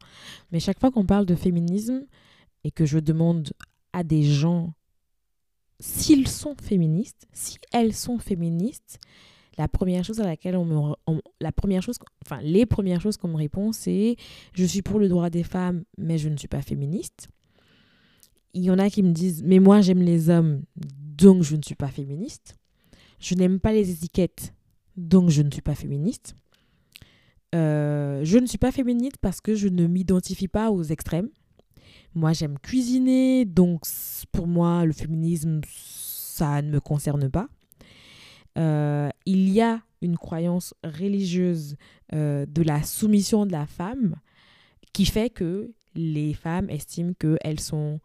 mais 0.52 0.60
chaque 0.60 0.80
fois 0.80 0.92
qu'on 0.92 1.06
parle 1.06 1.26
de 1.26 1.36
féminisme 1.36 2.06
et 2.64 2.72
que 2.72 2.86
je 2.86 3.00
demande 3.00 3.54
à 3.94 4.04
des 4.04 4.24
gens 4.24 4.74
s'ils 5.80 6.28
sont 6.28 6.56
féministes, 6.62 7.28
si 7.34 7.58
elles 7.72 7.94
sont 7.94 8.18
féministes, 8.18 9.00
la 9.58 9.68
première 9.68 10.04
chose 10.04 10.20
à 10.20 10.26
laquelle 10.26 10.56
on 10.56 10.66
me 10.66 11.20
la 11.40 11.52
première 11.52 11.82
chose 11.82 11.98
enfin 12.26 12.42
les 12.42 12.66
premières 12.66 13.00
choses 13.00 13.16
qu'on 13.16 13.30
me 13.30 13.38
répond 13.38 13.72
c'est 13.72 14.18
je 14.54 14.66
suis 14.66 14.82
pour 14.82 15.00
le 15.00 15.08
droit 15.08 15.30
des 15.30 15.44
femmes 15.44 15.86
mais 15.98 16.18
je 16.18 16.28
ne 16.28 16.36
suis 16.36 16.50
pas 16.50 16.62
féministe 16.62 17.30
il 18.56 18.64
y 18.64 18.72
en 18.72 18.80
a 18.80 18.90
qui 18.90 19.04
me 19.04 19.12
disent 19.12 19.44
mais 19.44 19.60
moi 19.60 19.82
j'aime 19.82 20.02
les 20.02 20.30
hommes 20.30 20.64
donc 20.76 21.44
je 21.44 21.56
ne 21.56 21.62
suis 21.62 21.76
pas 21.76 21.90
féministe. 21.90 22.58
Je 23.20 23.36
n'aime 23.36 23.60
pas 23.60 23.74
les 23.74 23.92
étiquettes 23.92 24.54
donc 24.98 25.30
je 25.30 25.42
ne 25.42 25.52
suis 25.52 25.62
pas 25.62 25.76
féministe. 25.76 26.36
Euh, 27.54 28.22
je 28.24 28.38
ne 28.38 28.48
suis 28.48 28.58
pas 28.58 28.72
féministe 28.72 29.18
parce 29.22 29.42
que 29.42 29.56
je 29.56 29.68
ne 29.68 29.86
m'identifie 29.88 30.48
pas 30.48 30.72
aux 30.72 30.84
extrêmes. 30.84 31.30
Moi 32.16 32.34
j'aime 32.34 32.58
cuisiner 32.60 33.46
donc 33.46 33.84
pour 34.32 34.48
moi 34.48 34.86
le 34.86 34.94
féminisme 34.94 35.62
ça 35.68 36.62
ne 36.62 36.72
me 36.72 36.80
concerne 36.80 37.30
pas. 37.30 37.50
Euh, 38.58 39.10
il 39.26 39.50
y 39.50 39.62
a 39.62 39.82
une 40.02 40.18
croyance 40.18 40.74
religieuse 40.84 41.76
euh, 42.14 42.46
de 42.46 42.62
la 42.62 42.84
soumission 42.84 43.46
de 43.46 43.52
la 43.52 43.66
femme 43.66 44.16
qui 44.94 45.06
fait 45.06 45.30
que 45.30 45.74
les 45.94 46.34
femmes 46.34 46.70
estiment 46.70 47.14
qu'elles 47.20 47.60
sont 47.60 48.00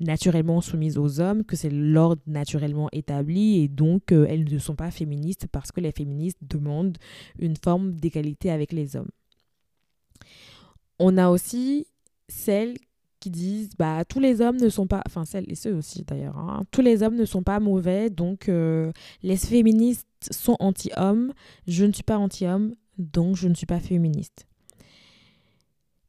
naturellement 0.00 0.60
soumises 0.60 0.98
aux 0.98 1.20
hommes, 1.20 1.44
que 1.44 1.56
c'est 1.56 1.70
l'ordre 1.70 2.22
naturellement 2.26 2.88
établi 2.92 3.62
et 3.62 3.68
donc 3.68 4.12
euh, 4.12 4.26
elles 4.28 4.50
ne 4.50 4.58
sont 4.58 4.76
pas 4.76 4.90
féministes 4.90 5.46
parce 5.50 5.72
que 5.72 5.80
les 5.80 5.92
féministes 5.92 6.38
demandent 6.42 6.98
une 7.38 7.56
forme 7.56 7.92
d'égalité 7.92 8.50
avec 8.50 8.72
les 8.72 8.96
hommes. 8.96 9.10
On 10.98 11.16
a 11.16 11.28
aussi 11.28 11.86
celles 12.28 12.76
qui 13.20 13.30
disent 13.30 13.70
bah 13.78 14.04
tous 14.04 14.20
les 14.20 14.40
hommes 14.40 14.56
ne 14.56 14.68
sont 14.68 14.86
pas 14.86 15.02
enfin 15.06 15.24
celles 15.24 15.50
et 15.50 15.54
ceux 15.54 15.74
aussi 15.74 16.04
d'ailleurs 16.04 16.36
hein, 16.36 16.62
tous 16.70 16.82
les 16.82 17.02
hommes 17.02 17.16
ne 17.16 17.24
sont 17.24 17.42
pas 17.42 17.60
mauvais 17.60 18.10
donc 18.10 18.48
euh, 18.48 18.92
les 19.22 19.36
féministes 19.36 20.06
sont 20.30 20.56
anti-hommes 20.60 21.32
je 21.66 21.84
ne 21.84 21.92
suis 21.92 22.02
pas 22.02 22.18
anti-homme 22.18 22.74
donc 22.98 23.36
je 23.36 23.48
ne 23.48 23.54
suis 23.54 23.66
pas 23.66 23.80
féministe 23.80 24.46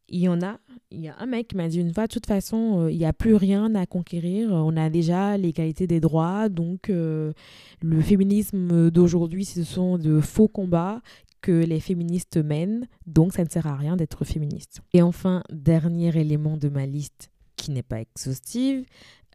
il 0.09 0.19
y 0.19 0.27
en 0.27 0.41
a 0.41 0.59
il 0.89 1.01
y 1.01 1.09
a 1.09 1.15
un 1.19 1.25
mec 1.25 1.49
qui 1.49 1.57
m'a 1.57 1.67
dit 1.67 1.79
une 1.79 1.93
fois 1.93 2.07
de 2.07 2.13
toute 2.13 2.27
façon 2.27 2.83
euh, 2.83 2.91
il 2.91 2.97
n'y 2.97 3.05
a 3.05 3.13
plus 3.13 3.35
rien 3.35 3.75
à 3.75 3.85
conquérir 3.85 4.51
on 4.51 4.77
a 4.77 4.89
déjà 4.89 5.37
l'égalité 5.37 5.85
des 5.85 5.99
droits 5.99 6.49
donc 6.49 6.89
euh, 6.89 7.33
le 7.81 8.01
féminisme 8.01 8.89
d'aujourd'hui 8.89 9.45
ce 9.45 9.63
sont 9.63 9.97
de 9.97 10.21
faux 10.21 10.47
combats 10.47 11.01
que 11.41 11.51
les 11.51 11.79
féministes 11.79 12.37
mènent, 12.37 12.87
donc 13.05 13.33
ça 13.33 13.43
ne 13.43 13.49
sert 13.49 13.67
à 13.67 13.75
rien 13.75 13.95
d'être 13.95 14.25
féministe. 14.25 14.81
Et 14.93 15.01
enfin, 15.01 15.43
dernier 15.51 16.17
élément 16.19 16.57
de 16.57 16.67
ma 16.67 16.85
liste 16.85 17.31
qui 17.55 17.71
n'est 17.71 17.83
pas 17.83 18.01
exhaustive, 18.01 18.85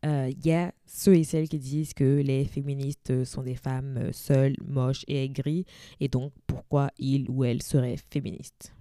euh, 0.05 0.31
il 0.31 0.47
y 0.47 0.53
a 0.53 0.73
ceux 0.85 1.15
et 1.15 1.25
celles 1.25 1.49
qui 1.49 1.59
disent 1.59 1.95
que 1.95 2.21
les 2.21 2.45
féministes 2.45 3.25
sont 3.25 3.43
des 3.43 3.55
femmes 3.55 4.13
seules, 4.13 4.57
moches 4.67 5.05
et 5.07 5.25
aigries, 5.25 5.65
et 6.01 6.09
donc 6.09 6.33
pourquoi 6.47 6.91
ils 6.99 7.31
ou 7.31 7.45
elles 7.45 7.63
seraient 7.63 7.97
féministes. 8.11 8.73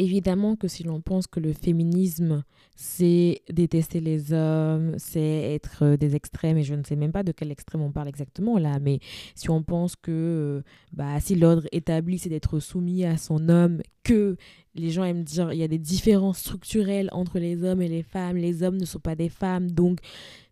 Évidemment 0.00 0.54
que 0.54 0.68
si 0.68 0.84
l'on 0.84 1.00
pense 1.00 1.26
que 1.26 1.40
le 1.40 1.52
féminisme, 1.52 2.44
c'est 2.76 3.42
détester 3.50 3.98
les 3.98 4.32
hommes, 4.32 4.94
c'est 4.96 5.54
être 5.54 5.82
euh, 5.82 5.96
des 5.96 6.14
extrêmes, 6.14 6.56
et 6.56 6.62
je 6.62 6.74
ne 6.74 6.84
sais 6.84 6.94
même 6.94 7.10
pas 7.10 7.24
de 7.24 7.32
quel 7.32 7.50
extrême 7.50 7.80
on 7.82 7.90
parle 7.90 8.06
exactement 8.06 8.58
là, 8.58 8.78
mais 8.78 9.00
si 9.34 9.50
on 9.50 9.64
pense 9.64 9.96
que 9.96 10.12
euh, 10.12 10.62
bah, 10.92 11.18
si 11.18 11.34
l'ordre 11.34 11.66
établi, 11.72 12.20
c'est 12.20 12.28
d'être 12.28 12.60
soumis 12.60 13.04
à 13.04 13.16
son 13.16 13.48
homme, 13.48 13.82
que 14.04 14.36
les 14.76 14.90
gens 14.90 15.02
aiment 15.02 15.24
dire 15.24 15.52
il 15.52 15.58
y 15.58 15.64
a 15.64 15.68
des 15.68 15.78
différences 15.78 16.38
structurelles 16.38 17.08
entre 17.10 17.40
les 17.40 17.64
hommes 17.64 17.82
et 17.82 17.88
les 17.88 18.04
femmes, 18.04 18.36
les 18.36 18.62
hommes 18.62 18.76
ne 18.76 18.84
sont 18.84 19.00
pas 19.00 19.16
des 19.16 19.28
femmes, 19.28 19.72
donc 19.72 19.98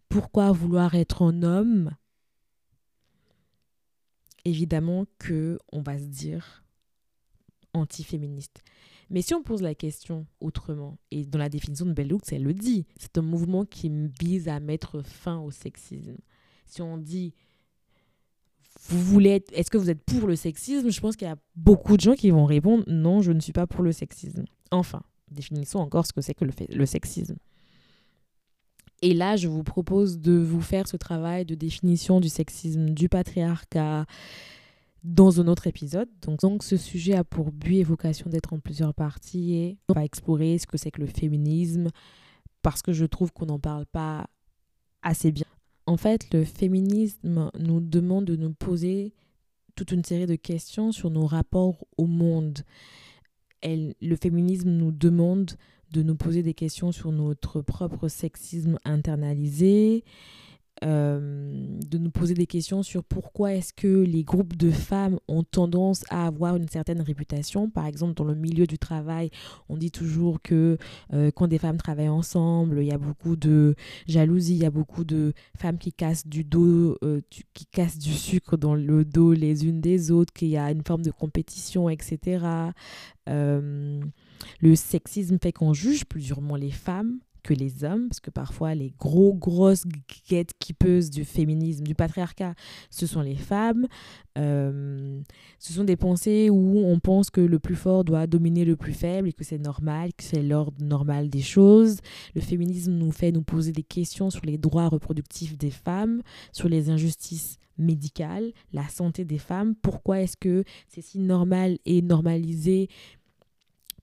pourquoi 0.09 0.51
vouloir 0.51 0.97
être 0.97 1.23
un 1.23 1.45
homme? 1.45 1.93
Évidemment 4.45 5.07
que 5.21 5.59
on 5.73 5.83
va 5.83 5.99
se 5.99 6.07
dire 6.07 6.65
anti-féministe. 7.75 8.65
Mais 9.11 9.23
si 9.23 9.35
on 9.35 9.43
pose 9.43 9.63
la 9.63 9.75
question 9.75 10.27
autrement, 10.41 10.99
et 11.11 11.25
dans 11.25 11.39
la 11.39 11.49
définition 11.49 11.87
de 11.87 11.93
Bell 11.93 12.13
Hooks, 12.13 12.33
elle 12.33 12.43
le 12.43 12.55
dit, 12.55 12.87
c'est 12.99 13.19
un 13.19 13.23
mouvement 13.23 13.65
qui 13.65 13.91
vise 14.21 14.49
à 14.49 14.59
mettre 14.61 15.03
fin 15.03 15.39
au 15.39 15.51
sexisme. 15.51 16.17
Si 16.67 16.83
on 16.83 16.99
dit, 16.99 17.33
vous 18.89 19.01
voulez 19.01 19.45
est-ce 19.53 19.71
que 19.71 19.79
vous 19.79 19.91
êtes 19.91 20.03
pour 20.03 20.27
le 20.27 20.37
sexisme 20.37 20.91
Je 20.91 21.01
pense 21.01 21.17
qu'il 21.17 21.29
y 21.29 21.31
a 21.31 21.39
beaucoup 21.55 21.97
de 21.97 22.03
gens 22.03 22.15
qui 22.15 22.31
vont 22.31 22.45
répondre, 22.45 22.85
non, 22.89 23.23
je 23.23 23.33
ne 23.33 23.41
suis 23.41 23.53
pas 23.53 23.67
pour 23.67 23.83
le 23.83 23.93
sexisme. 23.93 24.45
Enfin, 24.71 25.03
définissons 25.31 25.79
encore 25.79 26.07
ce 26.07 26.13
que 26.13 26.21
c'est 26.21 26.35
que 26.35 26.45
le 26.45 26.87
sexisme. 26.87 27.37
Et 29.03 29.15
là, 29.15 29.37
je 29.37 29.49
vous 29.49 29.63
propose 29.63 30.19
de 30.19 30.33
vous 30.33 30.63
faire 30.63 30.89
ce 30.89 30.97
travail 30.97 31.45
de 31.45 31.55
définition 31.55 32.21
du 32.21 32.29
sexisme, 32.29 32.91
du 32.91 33.09
patriarcat, 33.09 34.07
dans 35.05 35.41
un 35.41 35.47
autre 35.47 35.67
épisode. 35.67 36.09
Donc, 36.23 36.63
ce 36.63 36.77
sujet 36.77 37.15
a 37.15 37.25
pour 37.25 37.53
but 37.53 37.77
et 37.77 37.85
vocation 37.85 38.29
d'être 38.31 38.53
en 38.53 38.59
plusieurs 38.59 38.95
parties 38.95 39.55
et 39.55 39.79
on 39.89 39.95
va 39.95 40.05
explorer 40.05 40.59
ce 40.59 40.67
que 40.67 40.77
c'est 40.77 40.91
que 40.91 41.01
le 41.01 41.07
féminisme 41.07 41.89
parce 42.63 42.83
que 42.83 42.93
je 42.93 43.05
trouve 43.05 43.33
qu'on 43.33 43.47
n'en 43.47 43.61
parle 43.61 43.87
pas 43.87 44.27
assez 45.03 45.31
bien. 45.31 45.47
En 45.87 45.97
fait, 45.97 46.33
le 46.35 46.45
féminisme 46.45 47.51
nous 47.59 47.81
demande 47.81 48.25
de 48.25 48.35
nous 48.35 48.53
poser 48.53 49.15
toute 49.77 49.93
une 49.93 50.03
série 50.03 50.27
de 50.27 50.35
questions 50.35 50.91
sur 50.91 51.11
nos 51.11 51.27
rapports 51.27 51.85
au 51.97 52.07
monde. 52.07 52.61
Le 53.63 54.17
féminisme 54.17 54.71
nous 54.71 54.91
demande 54.91 55.53
de 55.93 56.03
nous 56.03 56.17
poser 56.17 56.43
des 56.43 56.55
questions 56.55 56.91
sur 56.91 57.13
notre 57.13 57.61
propre 57.61 58.09
sexisme 58.09 58.79
internalisé, 58.85 60.03
euh, 60.85 61.79
de 61.89 61.97
nous 61.97 62.11
poser 62.11 62.35
des 62.35 62.47
questions 62.47 62.83
sur 62.83 63.03
pourquoi 63.03 63.55
est-ce 63.55 63.73
que 63.73 63.87
les 63.87 64.25
groupes 64.25 64.57
de 64.57 64.71
femmes 64.71 65.19
ont 65.27 65.43
tendance 65.43 66.05
à 66.11 66.27
avoir 66.27 66.57
une 66.57 66.69
certaine 66.69 67.01
réputation. 67.01 67.71
Par 67.71 67.87
exemple, 67.87 68.13
dans 68.13 68.25
le 68.25 68.35
milieu 68.35 68.67
du 68.67 68.79
travail, 68.79 69.31
on 69.71 69.79
dit 69.79 69.91
toujours 69.91 70.43
que 70.43 70.77
euh, 71.15 71.31
quand 71.35 71.47
des 71.47 71.59
femmes 71.59 71.79
travaillent 71.79 72.11
ensemble, 72.11 72.81
il 72.83 72.89
y 72.89 72.93
a 72.93 72.99
beaucoup 72.99 73.37
de 73.37 73.75
jalousie, 74.07 74.57
il 74.57 74.63
y 74.63 74.67
a 74.67 74.71
beaucoup 74.71 75.05
de 75.05 75.33
femmes 75.57 75.79
qui 75.79 75.95
cassent 75.95 76.27
du 76.27 76.45
dos, 76.45 76.99
euh, 77.03 77.23
qui 77.31 77.65
cassent 77.67 77.99
du 77.99 78.13
sucre 78.13 78.59
dans 78.59 78.75
le 78.75 79.07
dos 79.07 79.33
les 79.33 79.67
unes 79.67 79.81
des 79.81 80.11
autres, 80.11 80.35
qu'il 80.35 80.49
y 80.49 80.59
a 80.59 80.71
une 80.71 80.85
forme 80.85 81.03
de 81.03 81.11
compétition, 81.11 81.89
etc. 81.89 82.45
le 83.27 84.75
sexisme 84.75 85.39
fait 85.43 85.53
qu'on 85.53 85.73
juge 85.73 86.05
plus 86.05 86.23
durement 86.23 86.57
les 86.57 86.71
femmes 86.71 87.19
que 87.47 87.55
les 87.55 87.85
hommes, 87.85 88.09
parce 88.09 88.21
que 88.21 88.31
parfois 88.31 88.75
les 88.75 88.93
gros, 88.99 89.33
grosses 89.33 89.85
gatekeepers 90.29 91.09
du 91.11 91.25
féminisme, 91.25 91.85
du 91.85 91.95
patriarcat, 91.95 92.55
ce 92.91 93.07
sont 93.07 93.21
les 93.21 93.37
femmes. 93.37 93.87
Euh, 94.37 95.21
ce 95.61 95.73
sont 95.73 95.85
des 95.85 95.97
pensées 95.97 96.51
où 96.51 96.79
on 96.85 96.99
pense 96.99 97.31
que 97.31 97.41
le 97.41 97.59
plus 97.59 97.77
fort 97.77 98.05
doit 98.05 98.27
dominer 98.27 98.65
le 98.65 98.77
plus 98.77 98.93
faible 98.93 99.29
et 99.29 99.33
que 99.33 99.45
c'est 99.45 99.59
normal, 99.59 100.11
que 100.15 100.25
c'est 100.25 100.43
l'ordre 100.43 100.85
normal 100.85 101.31
des 101.31 101.41
choses. 101.41 101.99
Le 102.35 102.41
féminisme 102.41 102.93
nous 102.93 103.13
fait 103.13 103.31
nous 103.31 103.43
poser 103.43 103.71
des 103.71 103.85
questions 103.85 104.29
sur 104.29 104.45
les 104.45 104.59
droits 104.59 104.89
reproductifs 104.89 105.57
des 105.57 105.71
femmes, 105.71 106.23
sur 106.53 106.69
les 106.69 106.91
injustices 106.91 107.59
médicales, 107.79 108.53
la 108.73 108.89
santé 108.89 109.25
des 109.25 109.39
femmes. 109.39 109.75
Pourquoi 109.83 110.21
est-ce 110.21 110.37
que 110.37 110.65
c'est 110.89 111.03
si 111.03 111.21
normal 111.21 111.79
et 111.85 112.03
normalisé 112.03 112.89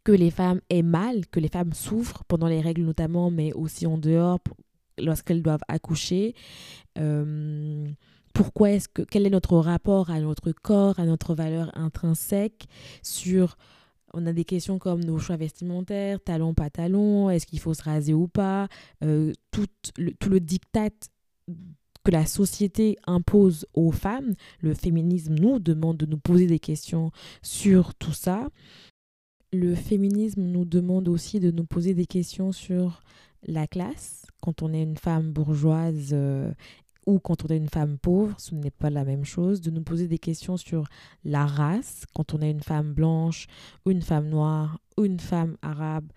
que 0.04 0.12
les 0.12 0.32
femmes 0.32 0.62
aient 0.70 0.82
mal, 0.82 1.26
que 1.28 1.40
les 1.40 1.48
femmes 1.48 1.74
souffrent 1.74 2.24
pendant 2.26 2.48
les 2.48 2.62
règles 2.62 2.84
notamment, 2.84 3.32
mais 3.32 3.54
aussi 3.54 3.86
en 3.88 3.98
dehors 3.98 4.40
lorsqu'elles 4.98 5.42
doivent 5.42 5.64
accoucher. 5.68 6.36
Euh, 6.98 7.88
pourquoi 8.34 8.72
est-ce 8.72 8.90
que 8.90 9.04
quel 9.04 9.26
est 9.26 9.30
notre 9.30 9.58
rapport 9.58 10.10
à 10.10 10.20
notre 10.20 10.52
corps, 10.52 11.00
à 11.00 11.06
notre 11.06 11.36
valeur 11.36 11.72
intrinsèque 11.78 12.66
sur 13.02 13.56
on 14.16 14.28
a 14.28 14.34
des 14.34 14.46
questions 14.46 14.78
comme 14.78 15.04
nos 15.04 15.18
choix 15.18 15.38
vestimentaires, 15.38 16.20
talons, 16.24 16.54
pas 16.54 16.70
talons, 16.70 17.32
est-ce 17.32 17.48
qu'il 17.48 17.60
faut 17.60 17.74
se 17.74 17.82
raser 17.82 18.14
ou 18.14 18.28
pas, 18.28 18.68
euh, 19.04 19.34
tout, 19.50 19.66
le, 19.98 20.12
tout 20.12 20.30
le 20.30 20.40
diktat 20.40 20.92
que 21.48 22.12
la 22.12 22.28
société 22.28 22.98
impose 23.08 23.66
aux 23.74 23.92
femmes, 23.92 24.34
le 24.60 24.76
féminisme 24.76 25.34
nous 25.34 25.58
demande 25.58 25.98
de 25.98 26.06
nous 26.06 26.20
poser 26.20 26.46
des 26.46 26.60
questions 26.60 27.12
sur 27.42 27.96
tout 27.96 28.14
ça 28.14 28.50
le 29.54 29.76
féminisme 29.76 30.42
nous 30.42 30.66
demande 30.66 31.08
aussi 31.08 31.40
de 31.40 31.52
nous 31.52 31.64
poser 31.64 31.94
des 31.94 32.08
questions 32.08 32.52
sur 32.52 33.04
la 33.44 33.68
classe. 33.68 34.26
Quand 34.42 34.64
on 34.64 34.74
est 34.74 34.82
une 34.82 34.98
femme 34.98 35.32
bourgeoise 35.32 36.10
euh, 36.12 36.52
ou 37.06 37.20
quand 37.20 37.46
on 37.46 37.48
est 37.50 37.58
une 37.58 37.70
femme 37.70 37.98
pauvre, 38.00 38.36
ce 38.40 38.56
n'est 38.56 38.72
pas 38.72 38.90
la 38.90 39.06
même 39.06 39.24
chose. 39.24 39.62
De 39.62 39.70
nous 39.70 39.84
poser 39.84 40.08
des 40.08 40.18
questions 40.18 40.58
sur 40.58 40.86
la 41.24 41.46
race, 41.46 42.06
quand 42.16 42.34
on 42.34 42.42
est 42.42 42.50
une 42.50 42.64
femme 42.64 42.94
blanche 42.94 43.48
une 43.86 44.02
femme 44.02 44.30
noire 44.30 44.80
une 44.98 45.20
femme 45.20 45.58
arabe 45.62 46.12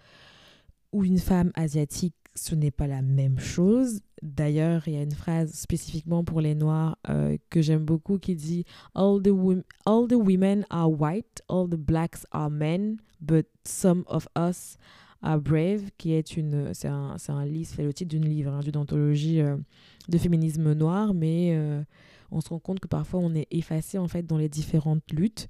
ou 0.92 1.04
une 1.04 1.18
femme 1.18 1.50
asiatique, 1.54 2.14
ce 2.34 2.54
n'est 2.54 2.70
pas 2.70 2.86
la 2.86 3.02
même 3.02 3.38
chose. 3.38 4.00
D'ailleurs, 4.22 4.88
il 4.88 4.94
y 4.94 4.96
a 4.96 5.02
une 5.02 5.12
phrase 5.12 5.52
spécifiquement 5.52 6.24
pour 6.24 6.40
les 6.40 6.54
Noirs 6.54 6.96
euh, 7.08 7.36
que 7.50 7.60
j'aime 7.60 7.84
beaucoup 7.84 8.18
qui 8.18 8.34
dit 8.34 8.64
all 8.94 9.20
the, 9.22 9.30
all 9.84 10.08
the 10.08 10.14
women 10.14 10.64
are 10.70 10.90
white, 10.90 11.42
all 11.48 11.68
the 11.68 11.76
blacks 11.76 12.26
are 12.32 12.50
men, 12.50 12.96
but 13.20 13.46
some 13.64 14.04
of 14.08 14.26
us 14.36 14.78
are 15.22 15.40
brave, 15.40 15.90
qui 15.98 16.12
est 16.12 16.36
une, 16.36 16.72
c'est 16.72 16.88
un, 16.88 17.16
un 17.28 17.44
livre, 17.44 17.70
c'est 17.74 17.82
le 17.82 17.92
titre 17.92 18.10
d'une 18.10 18.28
livre, 18.28 18.52
hein, 18.52 18.60
d'une 18.60 18.76
anthologie 18.76 19.40
euh, 19.40 19.56
de 20.08 20.18
féminisme 20.18 20.72
noir, 20.72 21.12
mais 21.12 21.50
euh, 21.54 21.82
on 22.30 22.40
se 22.40 22.48
rend 22.48 22.58
compte 22.58 22.80
que 22.80 22.88
parfois 22.88 23.20
on 23.20 23.34
est 23.34 23.48
effacé 23.50 23.98
en 23.98 24.08
fait 24.08 24.22
dans 24.22 24.38
les 24.38 24.48
différentes 24.48 25.10
luttes 25.12 25.48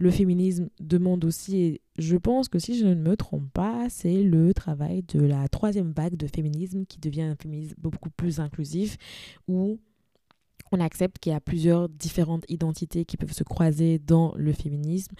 le 0.00 0.10
féminisme 0.10 0.70
demande 0.80 1.26
aussi, 1.26 1.56
et 1.58 1.80
je 1.98 2.16
pense 2.16 2.48
que 2.48 2.58
si 2.58 2.78
je 2.78 2.86
ne 2.86 2.94
me 2.94 3.18
trompe 3.18 3.52
pas, 3.52 3.86
c'est 3.90 4.22
le 4.22 4.54
travail 4.54 5.02
de 5.02 5.20
la 5.20 5.46
troisième 5.48 5.92
vague 5.92 6.16
de 6.16 6.26
féminisme 6.26 6.86
qui 6.86 6.98
devient 6.98 7.22
un 7.22 7.36
féminisme 7.36 7.74
beaucoup 7.76 8.08
plus 8.08 8.40
inclusif, 8.40 8.96
où 9.46 9.78
on 10.72 10.80
accepte 10.80 11.18
qu'il 11.18 11.32
y 11.32 11.34
a 11.34 11.40
plusieurs 11.40 11.90
différentes 11.90 12.46
identités 12.48 13.04
qui 13.04 13.18
peuvent 13.18 13.34
se 13.34 13.44
croiser 13.44 13.98
dans 13.98 14.32
le 14.36 14.54
féminisme, 14.54 15.14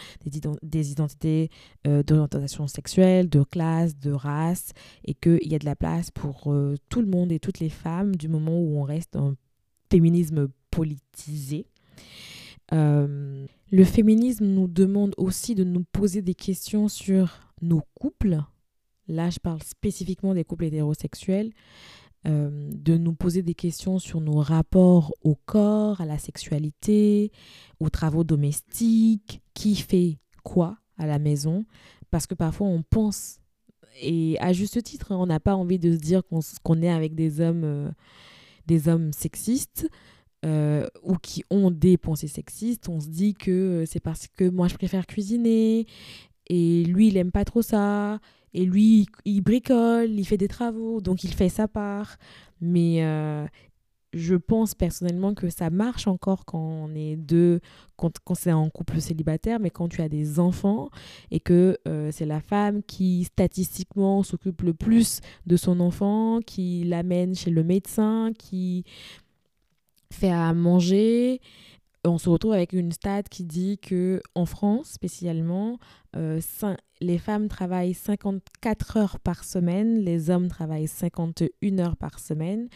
des, 0.62 0.90
identités 0.92 1.50
euh, 1.86 2.02
d'orientation 2.02 2.66
sexuelle, 2.66 3.28
de 3.28 3.42
classe, 3.42 3.98
de 3.98 4.12
race, 4.12 4.72
et 5.04 5.12
qu'il 5.12 5.46
y 5.46 5.54
a 5.54 5.58
de 5.58 5.66
la 5.66 5.76
place 5.76 6.10
pour 6.10 6.50
euh, 6.50 6.76
tout 6.88 7.02
le 7.02 7.06
monde 7.06 7.32
et 7.32 7.38
toutes 7.38 7.60
les 7.60 7.68
femmes 7.68 8.16
du 8.16 8.28
moment 8.28 8.58
où 8.58 8.78
on 8.78 8.84
reste 8.84 9.14
un 9.16 9.36
féminisme 9.90 10.48
politisé. 10.70 11.66
Euh, 12.72 13.46
le 13.70 13.84
féminisme 13.84 14.46
nous 14.46 14.68
demande 14.68 15.14
aussi 15.16 15.54
de 15.54 15.64
nous 15.64 15.84
poser 15.92 16.22
des 16.22 16.34
questions 16.34 16.88
sur 16.88 17.40
nos 17.62 17.82
couples. 17.94 18.38
Là, 19.08 19.30
je 19.30 19.38
parle 19.38 19.62
spécifiquement 19.62 20.34
des 20.34 20.44
couples 20.44 20.64
hétérosexuels. 20.64 21.52
Euh, 22.26 22.68
de 22.74 22.98
nous 22.98 23.14
poser 23.14 23.40
des 23.40 23.54
questions 23.54 23.98
sur 23.98 24.20
nos 24.20 24.40
rapports 24.40 25.14
au 25.22 25.36
corps, 25.46 26.02
à 26.02 26.04
la 26.04 26.18
sexualité, 26.18 27.32
aux 27.78 27.88
travaux 27.88 28.24
domestiques, 28.24 29.40
qui 29.54 29.74
fait 29.74 30.18
quoi 30.44 30.76
à 30.98 31.06
la 31.06 31.18
maison. 31.18 31.64
Parce 32.10 32.26
que 32.26 32.34
parfois 32.34 32.66
on 32.66 32.82
pense, 32.82 33.40
et 34.02 34.36
à 34.40 34.52
juste 34.52 34.82
titre, 34.82 35.12
hein, 35.12 35.16
on 35.18 35.26
n'a 35.26 35.40
pas 35.40 35.54
envie 35.54 35.78
de 35.78 35.92
se 35.94 35.98
dire 35.98 36.22
qu'on 36.62 36.82
est 36.82 36.90
avec 36.90 37.14
des 37.14 37.40
hommes, 37.40 37.64
euh, 37.64 37.90
des 38.66 38.88
hommes 38.88 39.14
sexistes. 39.14 39.88
Euh, 40.46 40.86
ou 41.02 41.16
qui 41.16 41.44
ont 41.50 41.70
des 41.70 41.98
pensées 41.98 42.26
sexistes, 42.26 42.88
on 42.88 42.98
se 42.98 43.08
dit 43.08 43.34
que 43.34 43.50
euh, 43.50 43.84
c'est 43.84 44.00
parce 44.00 44.26
que 44.26 44.48
moi 44.48 44.68
je 44.68 44.74
préfère 44.74 45.06
cuisiner 45.06 45.84
et 46.46 46.82
lui 46.84 47.08
il 47.08 47.18
aime 47.18 47.30
pas 47.30 47.44
trop 47.44 47.60
ça 47.60 48.20
et 48.54 48.64
lui 48.64 49.06
il 49.26 49.42
bricole, 49.42 50.08
il 50.08 50.24
fait 50.24 50.38
des 50.38 50.48
travaux 50.48 51.02
donc 51.02 51.24
il 51.24 51.34
fait 51.34 51.50
sa 51.50 51.68
part. 51.68 52.16
Mais 52.62 53.04
euh, 53.04 53.46
je 54.14 54.34
pense 54.34 54.74
personnellement 54.74 55.34
que 55.34 55.50
ça 55.50 55.68
marche 55.68 56.06
encore 56.06 56.46
quand 56.46 56.58
on 56.58 56.94
est 56.94 57.16
deux, 57.16 57.60
quand, 57.96 58.18
quand 58.24 58.34
c'est 58.34 58.50
un 58.50 58.70
couple 58.70 58.98
célibataire, 59.02 59.60
mais 59.60 59.68
quand 59.68 59.88
tu 59.88 60.00
as 60.00 60.08
des 60.08 60.40
enfants 60.40 60.88
et 61.30 61.40
que 61.40 61.78
c'est 62.10 62.26
la 62.26 62.40
femme 62.40 62.82
qui 62.82 63.24
statistiquement 63.24 64.22
s'occupe 64.22 64.62
le 64.62 64.72
plus 64.72 65.20
de 65.46 65.56
son 65.56 65.80
enfant, 65.80 66.40
qui 66.40 66.84
l'amène 66.84 67.34
chez 67.34 67.50
le 67.50 67.62
médecin, 67.62 68.32
qui 68.36 68.84
fait 70.12 70.30
à 70.30 70.52
manger. 70.52 71.40
On 72.04 72.16
se 72.16 72.30
retrouve 72.30 72.54
avec 72.54 72.72
une 72.72 72.92
stat 72.92 73.24
qui 73.24 73.44
dit 73.44 73.78
que 73.78 74.22
en 74.34 74.46
France 74.46 74.88
spécialement, 74.88 75.78
euh, 76.16 76.40
les 77.02 77.18
femmes 77.18 77.48
travaillent 77.48 77.94
54 77.94 78.96
heures 78.96 79.20
par 79.20 79.44
semaine, 79.44 79.98
les 79.98 80.30
hommes 80.30 80.48
travaillent 80.48 80.88
51 80.88 81.78
heures 81.78 81.96
par 81.96 82.18
semaine. 82.18 82.68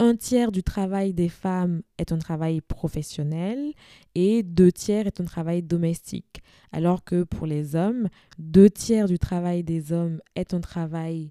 Un 0.00 0.16
tiers 0.16 0.50
du 0.50 0.62
travail 0.62 1.12
des 1.12 1.28
femmes 1.28 1.82
est 1.98 2.10
un 2.10 2.18
travail 2.18 2.60
professionnel 2.60 3.72
et 4.14 4.42
deux 4.42 4.72
tiers 4.72 5.06
est 5.06 5.20
un 5.20 5.24
travail 5.24 5.62
domestique. 5.62 6.42
Alors 6.72 7.04
que 7.04 7.22
pour 7.22 7.46
les 7.46 7.76
hommes, 7.76 8.08
deux 8.38 8.70
tiers 8.70 9.06
du 9.06 9.18
travail 9.18 9.62
des 9.62 9.92
hommes 9.92 10.20
est 10.34 10.52
un 10.54 10.60
travail 10.60 11.30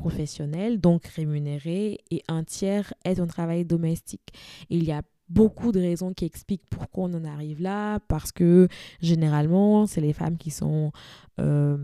professionnel, 0.00 0.80
donc 0.80 1.06
rémunéré, 1.06 1.98
et 2.10 2.22
un 2.28 2.42
tiers 2.42 2.94
est 3.04 3.20
un 3.20 3.26
travail 3.26 3.66
domestique. 3.66 4.30
Il 4.70 4.84
y 4.84 4.92
a 4.92 5.02
beaucoup 5.28 5.72
de 5.72 5.80
raisons 5.80 6.14
qui 6.14 6.24
expliquent 6.24 6.66
pourquoi 6.70 7.04
on 7.04 7.14
en 7.14 7.24
arrive 7.24 7.60
là, 7.60 8.00
parce 8.08 8.32
que 8.32 8.66
généralement, 9.00 9.86
c'est 9.86 10.00
les 10.00 10.14
femmes 10.14 10.38
qui 10.38 10.50
sont 10.50 10.90
euh, 11.38 11.76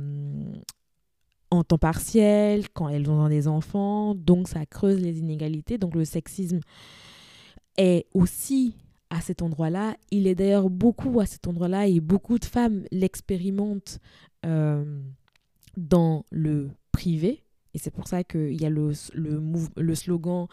en 1.50 1.62
temps 1.62 1.78
partiel, 1.78 2.70
quand 2.70 2.88
elles 2.88 3.10
ont 3.10 3.28
des 3.28 3.48
enfants, 3.48 4.14
donc 4.14 4.48
ça 4.48 4.64
creuse 4.64 5.00
les 5.00 5.18
inégalités. 5.18 5.76
Donc 5.76 5.94
le 5.94 6.06
sexisme 6.06 6.60
est 7.76 8.06
aussi 8.14 8.74
à 9.10 9.20
cet 9.20 9.42
endroit-là. 9.42 9.94
Il 10.10 10.26
est 10.26 10.34
d'ailleurs 10.34 10.70
beaucoup 10.70 11.20
à 11.20 11.26
cet 11.26 11.46
endroit-là 11.46 11.86
et 11.86 12.00
beaucoup 12.00 12.38
de 12.38 12.46
femmes 12.46 12.84
l'expérimentent 12.90 14.00
euh, 14.46 15.02
dans 15.76 16.24
le 16.30 16.70
privé, 16.92 17.42
et 17.76 17.78
c'est 17.78 17.90
pour 17.90 18.08
ça 18.08 18.24
qu'il 18.24 18.58
y 18.58 18.64
a 18.64 18.70
le, 18.70 18.92
le, 19.12 19.94
slogan 19.94 20.46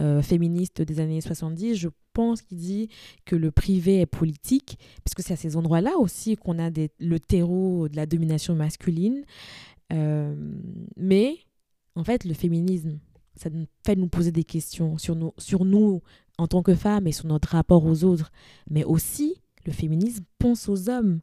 euh, 0.00 0.22
féministe 0.22 0.80
des 0.80 0.98
années 0.98 1.20
70, 1.20 1.74
je 1.74 1.90
pense 2.14 2.40
qu'il 2.40 2.56
dit 2.56 2.88
que 3.26 3.36
le 3.36 3.50
privé 3.50 4.00
est 4.00 4.06
politique, 4.06 4.78
parce 5.04 5.12
que 5.14 5.22
c'est 5.22 5.34
à 5.34 5.36
ces 5.36 5.58
endroits-là 5.58 5.98
aussi 5.98 6.36
qu'on 6.36 6.58
a 6.58 6.70
des, 6.70 6.90
le 6.98 7.20
terreau 7.20 7.90
de 7.90 7.96
la 7.96 8.06
domination 8.06 8.54
masculine. 8.54 9.26
Euh, 9.92 10.34
mais 10.96 11.36
en 11.96 12.02
fait, 12.02 12.24
le 12.24 12.32
féminisme, 12.32 12.98
ça 13.36 13.50
nous 13.50 13.66
fait 13.84 13.94
nous 13.94 14.08
poser 14.08 14.32
des 14.32 14.44
questions 14.44 14.96
sur 14.96 15.16
nous, 15.16 15.34
sur 15.36 15.66
nous 15.66 16.00
en 16.38 16.46
tant 16.46 16.62
que 16.62 16.74
femmes 16.74 17.06
et 17.06 17.12
sur 17.12 17.26
notre 17.26 17.50
rapport 17.50 17.84
aux 17.84 18.04
autres. 18.04 18.32
Mais 18.70 18.84
aussi, 18.84 19.34
le 19.66 19.72
féminisme 19.72 20.24
pense 20.38 20.66
aux 20.66 20.88
hommes. 20.88 21.20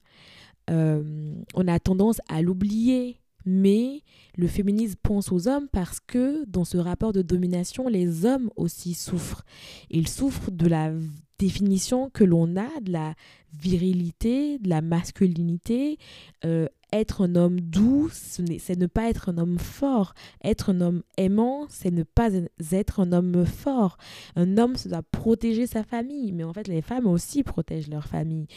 Euh, 0.69 1.33
on 1.55 1.67
a 1.67 1.79
tendance 1.79 2.21
à 2.29 2.43
l'oublier 2.43 3.19
mais 3.47 4.03
le 4.35 4.47
féminisme 4.47 4.99
pense 5.01 5.31
aux 5.31 5.47
hommes 5.47 5.67
parce 5.71 5.99
que 5.99 6.45
dans 6.45 6.65
ce 6.65 6.77
rapport 6.77 7.13
de 7.13 7.21
domination, 7.21 7.87
les 7.87 8.25
hommes 8.25 8.51
aussi 8.55 8.93
souffrent. 8.93 9.45
Ils 9.89 10.07
souffrent 10.07 10.51
de 10.51 10.67
la 10.67 10.91
définition 11.39 12.09
que 12.09 12.23
l'on 12.23 12.55
a 12.57 12.67
de 12.81 12.91
la 12.91 13.13
virilité, 13.53 14.59
de 14.59 14.69
la 14.69 14.81
masculinité. 14.81 15.97
Euh, 16.45 16.67
être 16.93 17.25
un 17.25 17.35
homme 17.35 17.59
doux, 17.59 18.09
c'est 18.11 18.77
ne 18.77 18.87
pas 18.87 19.09
être 19.09 19.29
un 19.29 19.37
homme 19.37 19.59
fort. 19.59 20.13
Être 20.43 20.69
un 20.69 20.79
homme 20.79 21.03
aimant, 21.17 21.65
c'est 21.69 21.91
ne 21.91 22.03
pas 22.03 22.29
être 22.71 23.01
un 23.01 23.11
homme 23.11 23.45
fort. 23.45 23.97
Un 24.37 24.57
homme, 24.57 24.77
ça 24.77 24.87
doit 24.87 25.03
protéger 25.03 25.67
sa 25.67 25.83
famille, 25.83 26.31
mais 26.31 26.45
en 26.45 26.53
fait, 26.53 26.67
les 26.69 26.81
femmes 26.81 27.07
aussi 27.07 27.43
protègent 27.43 27.89
leur 27.89 28.07
famille. 28.07 28.47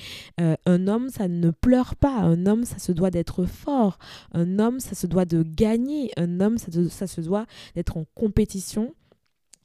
Euh, 0.41 0.55
un 0.65 0.87
homme, 0.87 1.09
ça 1.09 1.27
ne 1.27 1.51
pleure 1.51 1.97
pas. 1.97 2.19
Un 2.19 2.47
homme, 2.47 2.65
ça 2.65 2.79
se 2.79 2.93
doit 2.93 3.11
d'être 3.11 3.47
fort. 3.47 3.99
Un 4.33 4.61
homme, 4.61 4.79
ça 4.79 4.95
se 4.95 5.09
doit 5.09 5.25
de 5.25 5.43
gagner. 5.43 6.13
Un 6.17 6.41
homme, 6.41 6.59
ça, 6.59 6.71
ça 6.89 7.07
se 7.09 7.21
doit 7.21 7.47
d'être 7.75 7.97
en 7.97 8.05
compétition 8.15 8.95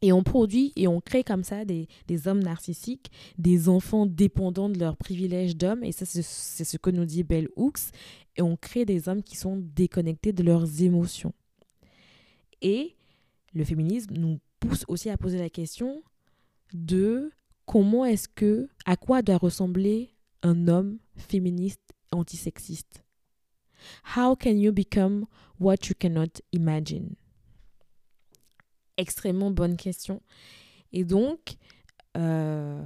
et 0.02 0.12
on 0.12 0.24
produit 0.24 0.74
et 0.76 0.88
on 0.88 1.02
crée 1.02 1.24
comme 1.24 1.44
ça 1.44 1.66
des, 1.66 1.88
hommes 2.26 2.44
narcissiques, 2.44 3.12
des 3.38 3.70
enfants 3.70 4.06
dépendants 4.06 4.70
de 4.70 4.80
leurs 4.80 4.98
privilèges 4.98 5.56
d'hommes. 5.56 5.84
Et 5.84 5.92
ça, 5.92 6.06
c'est 6.06 6.64
ce 6.64 6.78
que 6.78 6.90
nous 6.90 7.06
dit 7.06 7.24
Bell 7.24 7.48
Hooks. 7.56 7.92
Et 8.38 8.42
on 8.42 8.58
crée 8.58 8.86
des 8.86 9.08
hommes 9.08 9.24
qui 9.24 9.38
sont 9.38 9.58
déconnectés 9.58 10.34
de 10.34 10.44
leurs 10.44 10.82
émotions. 10.82 11.34
Et 12.62 12.96
le 13.54 13.64
féminisme 13.64 14.16
nous 14.16 14.40
pousse 14.60 14.84
aussi 14.88 15.10
à 15.10 15.18
poser 15.18 15.40
la 15.40 15.50
question 15.50 16.04
de 16.74 17.32
comment 17.66 18.06
est-ce 18.06 18.28
que, 18.28 18.68
à 18.86 18.98
quoi 18.98 19.22
doit 19.22 19.38
ressembler 19.38 20.12
un 20.44 20.68
homme 20.68 21.00
féministe 21.16 21.94
antisexiste? 22.12 23.04
How 24.16 24.36
can 24.36 24.58
you 24.58 24.72
become 24.72 25.26
what 25.60 25.88
you 25.88 25.96
cannot 25.98 26.42
imagine? 26.52 27.16
Extrêmement 28.98 29.52
bonne 29.52 29.78
question. 29.78 30.22
Et 30.94 31.04
donc, 31.04 31.58
euh, 32.18 32.82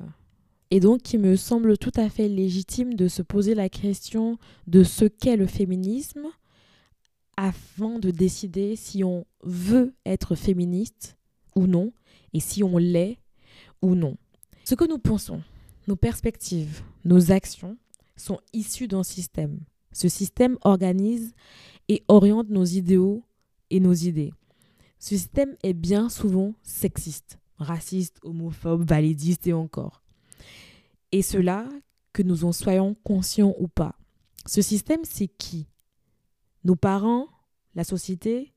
et 0.72 0.80
donc, 0.80 1.14
il 1.14 1.20
me 1.20 1.36
semble 1.36 1.78
tout 1.78 1.92
à 1.96 2.10
fait 2.10 2.28
légitime 2.28 2.94
de 2.94 3.08
se 3.08 3.22
poser 3.22 3.56
la 3.56 3.70
question 3.70 4.38
de 4.68 4.84
ce 4.84 5.06
qu'est 5.06 5.38
le 5.38 5.48
féminisme 5.48 6.28
afin 7.38 8.00
de 8.00 8.12
décider 8.12 8.76
si 8.76 9.04
on 9.04 9.26
veut 9.44 9.94
être 10.06 10.36
féministe 10.36 11.18
ou 11.56 11.68
non, 11.68 11.94
et 12.34 12.40
si 12.40 12.64
on 12.64 12.78
l'est 12.78 13.18
ou 13.82 13.96
non. 13.96 14.18
Ce 14.66 14.76
que 14.76 14.88
nous 14.88 15.00
pensons, 15.00 15.42
nos 15.88 15.96
perspectives, 15.96 16.84
nos 17.06 17.32
actions 17.32 17.78
sont 18.16 18.40
issues 18.54 18.88
d'un 18.88 19.04
système. 19.04 19.60
Ce 19.92 20.10
système 20.10 20.58
organise 20.64 21.34
et 21.88 22.04
oriente 22.08 22.50
nos 22.50 22.66
idéaux 22.66 23.24
et 23.72 23.80
nos 23.80 23.94
idées. 23.94 24.34
Ce 25.00 25.10
système 25.10 25.56
est 25.64 25.74
bien 25.74 26.10
souvent 26.10 26.54
sexiste, 26.62 27.40
raciste, 27.58 28.20
homophobe, 28.24 28.88
validiste 28.88 29.48
et 29.48 29.54
encore. 29.54 30.04
Et 31.12 31.22
cela, 31.22 31.68
que 32.14 32.22
nous 32.22 32.44
en 32.44 32.52
soyons 32.52 32.96
conscients 33.04 33.56
ou 33.60 33.68
pas. 33.68 33.96
Ce 34.46 34.62
système, 34.62 35.02
c'est 35.04 35.28
qui? 35.28 35.68
Nos 36.64 36.76
parents 36.76 37.28
La 37.76 37.84
société? 37.84 38.54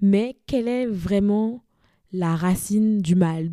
Mais 0.00 0.36
quelle 0.46 0.68
est 0.68 0.86
vraiment 0.86 1.64
la 2.12 2.36
racine 2.36 3.00
du 3.00 3.14
mal 3.14 3.52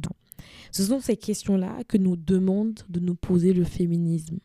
Ce 0.71 0.83
sont 0.83 0.99
ces 0.99 1.17
questions-là 1.17 1.83
que 1.87 1.97
nous 1.97 2.15
demande 2.15 2.79
de 2.89 2.99
nous 2.99 3.15
poser 3.15 3.53
le 3.53 3.63
féminisme. 3.63 4.39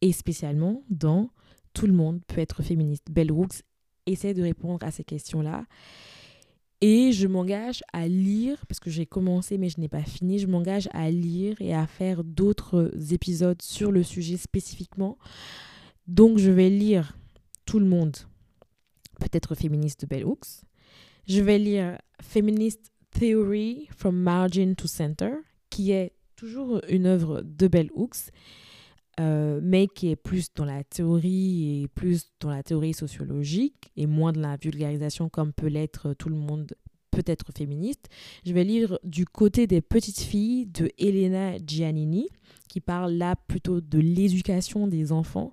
Et 0.00 0.12
spécialement 0.12 0.82
dans 0.90 1.30
Tout 1.72 1.86
le 1.86 1.92
monde 1.92 2.20
peut 2.26 2.40
être 2.40 2.62
féministe. 2.62 3.06
Bell 3.10 3.30
Hooks 3.30 3.62
essaie 4.08 4.34
de 4.34 4.42
répondre 4.42 4.84
à 4.86 4.90
ces 4.90 5.04
questions-là. 5.04 5.64
Et 6.80 7.10
je 7.12 7.26
m'engage 7.26 7.82
à 7.92 8.06
lire, 8.06 8.64
parce 8.68 8.78
que 8.78 8.90
j'ai 8.90 9.06
commencé 9.06 9.58
mais 9.58 9.68
je 9.68 9.80
n'ai 9.80 9.88
pas 9.88 10.02
fini, 10.02 10.38
je 10.38 10.46
m'engage 10.46 10.88
à 10.92 11.10
lire 11.10 11.56
et 11.60 11.74
à 11.74 11.86
faire 11.86 12.22
d'autres 12.22 12.92
épisodes 13.12 13.60
sur 13.60 13.90
le 13.90 14.02
sujet 14.04 14.36
spécifiquement. 14.36 15.18
Donc 16.06 16.38
je 16.38 16.50
vais 16.50 16.70
lire 16.70 17.16
Tout 17.66 17.80
le 17.80 17.86
monde 17.86 18.16
peut 19.20 19.28
être 19.32 19.54
féministe 19.54 20.02
de 20.02 20.06
Bell 20.06 20.24
Hooks. 20.24 20.62
Je 21.26 21.40
vais 21.40 21.58
lire 21.58 21.98
Feminist 22.22 22.92
Theory 23.10 23.88
from 23.94 24.16
Margin 24.16 24.74
to 24.74 24.86
Center, 24.86 25.32
qui 25.70 25.90
est 25.90 26.12
toujours 26.36 26.80
une 26.88 27.06
œuvre 27.06 27.42
de 27.42 27.66
Bell 27.66 27.90
Hooks, 27.94 28.30
euh, 29.20 29.60
mais 29.62 29.88
qui 29.88 30.08
est 30.08 30.16
plus 30.16 30.52
dans 30.54 30.64
la 30.64 30.84
théorie 30.84 31.82
et 31.82 31.88
plus 31.88 32.30
dans 32.40 32.50
la 32.50 32.62
théorie 32.62 32.94
sociologique 32.94 33.90
et 33.96 34.06
moins 34.06 34.32
de 34.32 34.40
la 34.40 34.56
vulgarisation 34.56 35.28
comme 35.28 35.52
peut 35.52 35.66
l'être 35.66 36.14
tout 36.14 36.28
le 36.28 36.36
monde 36.36 36.72
peut 37.10 37.22
être 37.26 37.52
féministe. 37.56 38.08
Je 38.46 38.52
vais 38.52 38.64
lire 38.64 38.98
du 39.02 39.24
côté 39.24 39.66
des 39.66 39.80
petites 39.80 40.20
filles 40.20 40.66
de 40.66 40.90
Elena 40.98 41.56
Giannini, 41.58 42.28
qui 42.68 42.80
parle 42.80 43.12
là 43.12 43.34
plutôt 43.34 43.80
de 43.80 43.98
l'éducation 43.98 44.86
des 44.86 45.10
enfants, 45.10 45.52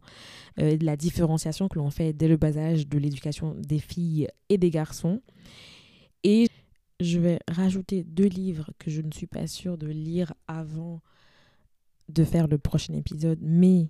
euh, 0.59 0.77
de 0.77 0.85
la 0.85 0.97
différenciation 0.97 1.67
que 1.67 1.79
l'on 1.79 1.89
fait 1.89 2.13
dès 2.13 2.27
le 2.27 2.37
bas 2.37 2.57
âge 2.57 2.87
de 2.87 2.97
l'éducation 2.97 3.55
des 3.57 3.79
filles 3.79 4.27
et 4.49 4.57
des 4.57 4.69
garçons. 4.69 5.21
Et 6.23 6.47
je 6.99 7.19
vais 7.19 7.39
rajouter 7.49 8.03
deux 8.03 8.27
livres 8.27 8.69
que 8.77 8.91
je 8.91 9.01
ne 9.01 9.11
suis 9.11 9.27
pas 9.27 9.47
sûre 9.47 9.77
de 9.77 9.87
lire 9.87 10.33
avant 10.47 11.01
de 12.09 12.23
faire 12.23 12.47
le 12.47 12.57
prochain 12.57 12.93
épisode, 12.93 13.39
mais 13.41 13.87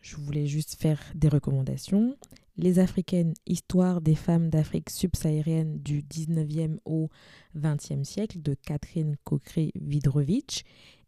je 0.00 0.16
voulais 0.16 0.46
juste 0.46 0.76
faire 0.80 1.00
des 1.14 1.28
recommandations. 1.28 2.16
Les 2.56 2.78
Africaines, 2.78 3.34
histoire 3.46 4.00
des 4.00 4.14
femmes 4.14 4.50
d'Afrique 4.50 4.90
subsaharienne 4.90 5.78
du 5.78 6.02
19e 6.02 6.78
au 6.84 7.08
20e 7.56 8.04
siècle 8.04 8.40
de 8.42 8.54
Catherine 8.54 9.16
Coqueret-Vidrovitch 9.24 10.62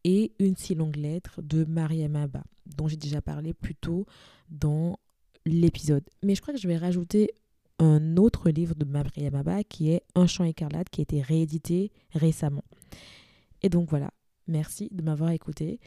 et 0.05 0.33
Une 0.39 0.57
si 0.57 0.75
longue 0.75 0.97
lettre 0.97 1.43
de 1.43 1.65
Mariam 1.65 2.17
Abba, 2.17 2.45
dont 2.67 2.89
j'ai 2.89 2.97
déjà 2.97 3.21
parlé 3.21 3.53
plus 3.53 3.75
tôt 3.75 4.07
dans 4.49 4.99
l'épisode. 5.45 6.05
Mais 6.23 6.35
je 6.35 6.41
crois 6.41 6.55
que 6.55 6.61
je 6.61 6.69
vais 6.69 6.77
rajouter 6.77 7.31
un 7.79 8.17
autre 8.17 8.51
livre 8.51 8.75
de 8.75 8.85
Mariam 8.85 9.35
Abba 9.35 9.65
qui 9.65 9.91
est 9.91 10.03
Un 10.15 10.27
chant 10.27 10.45
écarlate 10.45 10.89
qui 10.91 11.01
a 11.01 11.03
été 11.03 11.21
réédité 11.21 11.91
récemment. 12.13 12.65
Et 13.63 13.69
donc 13.69 13.89
voilà, 13.91 14.11
merci 14.47 14.89
de 14.93 15.03
m'avoir 15.03 15.31
écouté 15.31 15.81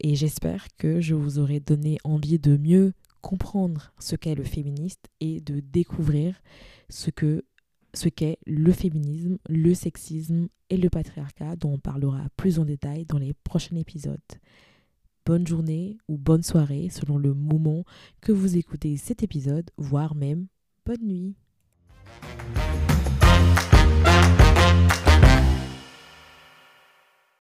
et 0.00 0.14
j'espère 0.14 0.66
que 0.76 1.00
je 1.00 1.14
vous 1.14 1.38
aurai 1.38 1.60
donné 1.60 1.98
envie 2.04 2.38
de 2.38 2.56
mieux 2.56 2.92
comprendre 3.20 3.92
ce 3.98 4.16
qu'est 4.16 4.34
le 4.34 4.44
féministe 4.44 5.08
et 5.20 5.40
de 5.40 5.60
découvrir 5.60 6.40
ce 6.88 7.10
que 7.10 7.44
ce 7.92 8.08
qu'est 8.08 8.38
le 8.46 8.72
féminisme, 8.72 9.38
le 9.48 9.74
sexisme 9.74 10.48
et 10.70 10.76
le 10.76 10.88
patriarcat 10.88 11.56
dont 11.56 11.72
on 11.72 11.78
parlera 11.78 12.22
plus 12.36 12.58
en 12.58 12.64
détail 12.64 13.04
dans 13.04 13.18
les 13.18 13.34
prochains 13.34 13.76
épisodes. 13.76 14.18
Bonne 15.26 15.46
journée 15.46 15.98
ou 16.08 16.16
bonne 16.16 16.42
soirée 16.42 16.88
selon 16.88 17.18
le 17.18 17.34
moment 17.34 17.84
que 18.20 18.32
vous 18.32 18.56
écoutez 18.56 18.96
cet 18.96 19.22
épisode, 19.22 19.70
voire 19.76 20.14
même 20.14 20.46
bonne 20.86 21.04
nuit. 21.04 21.34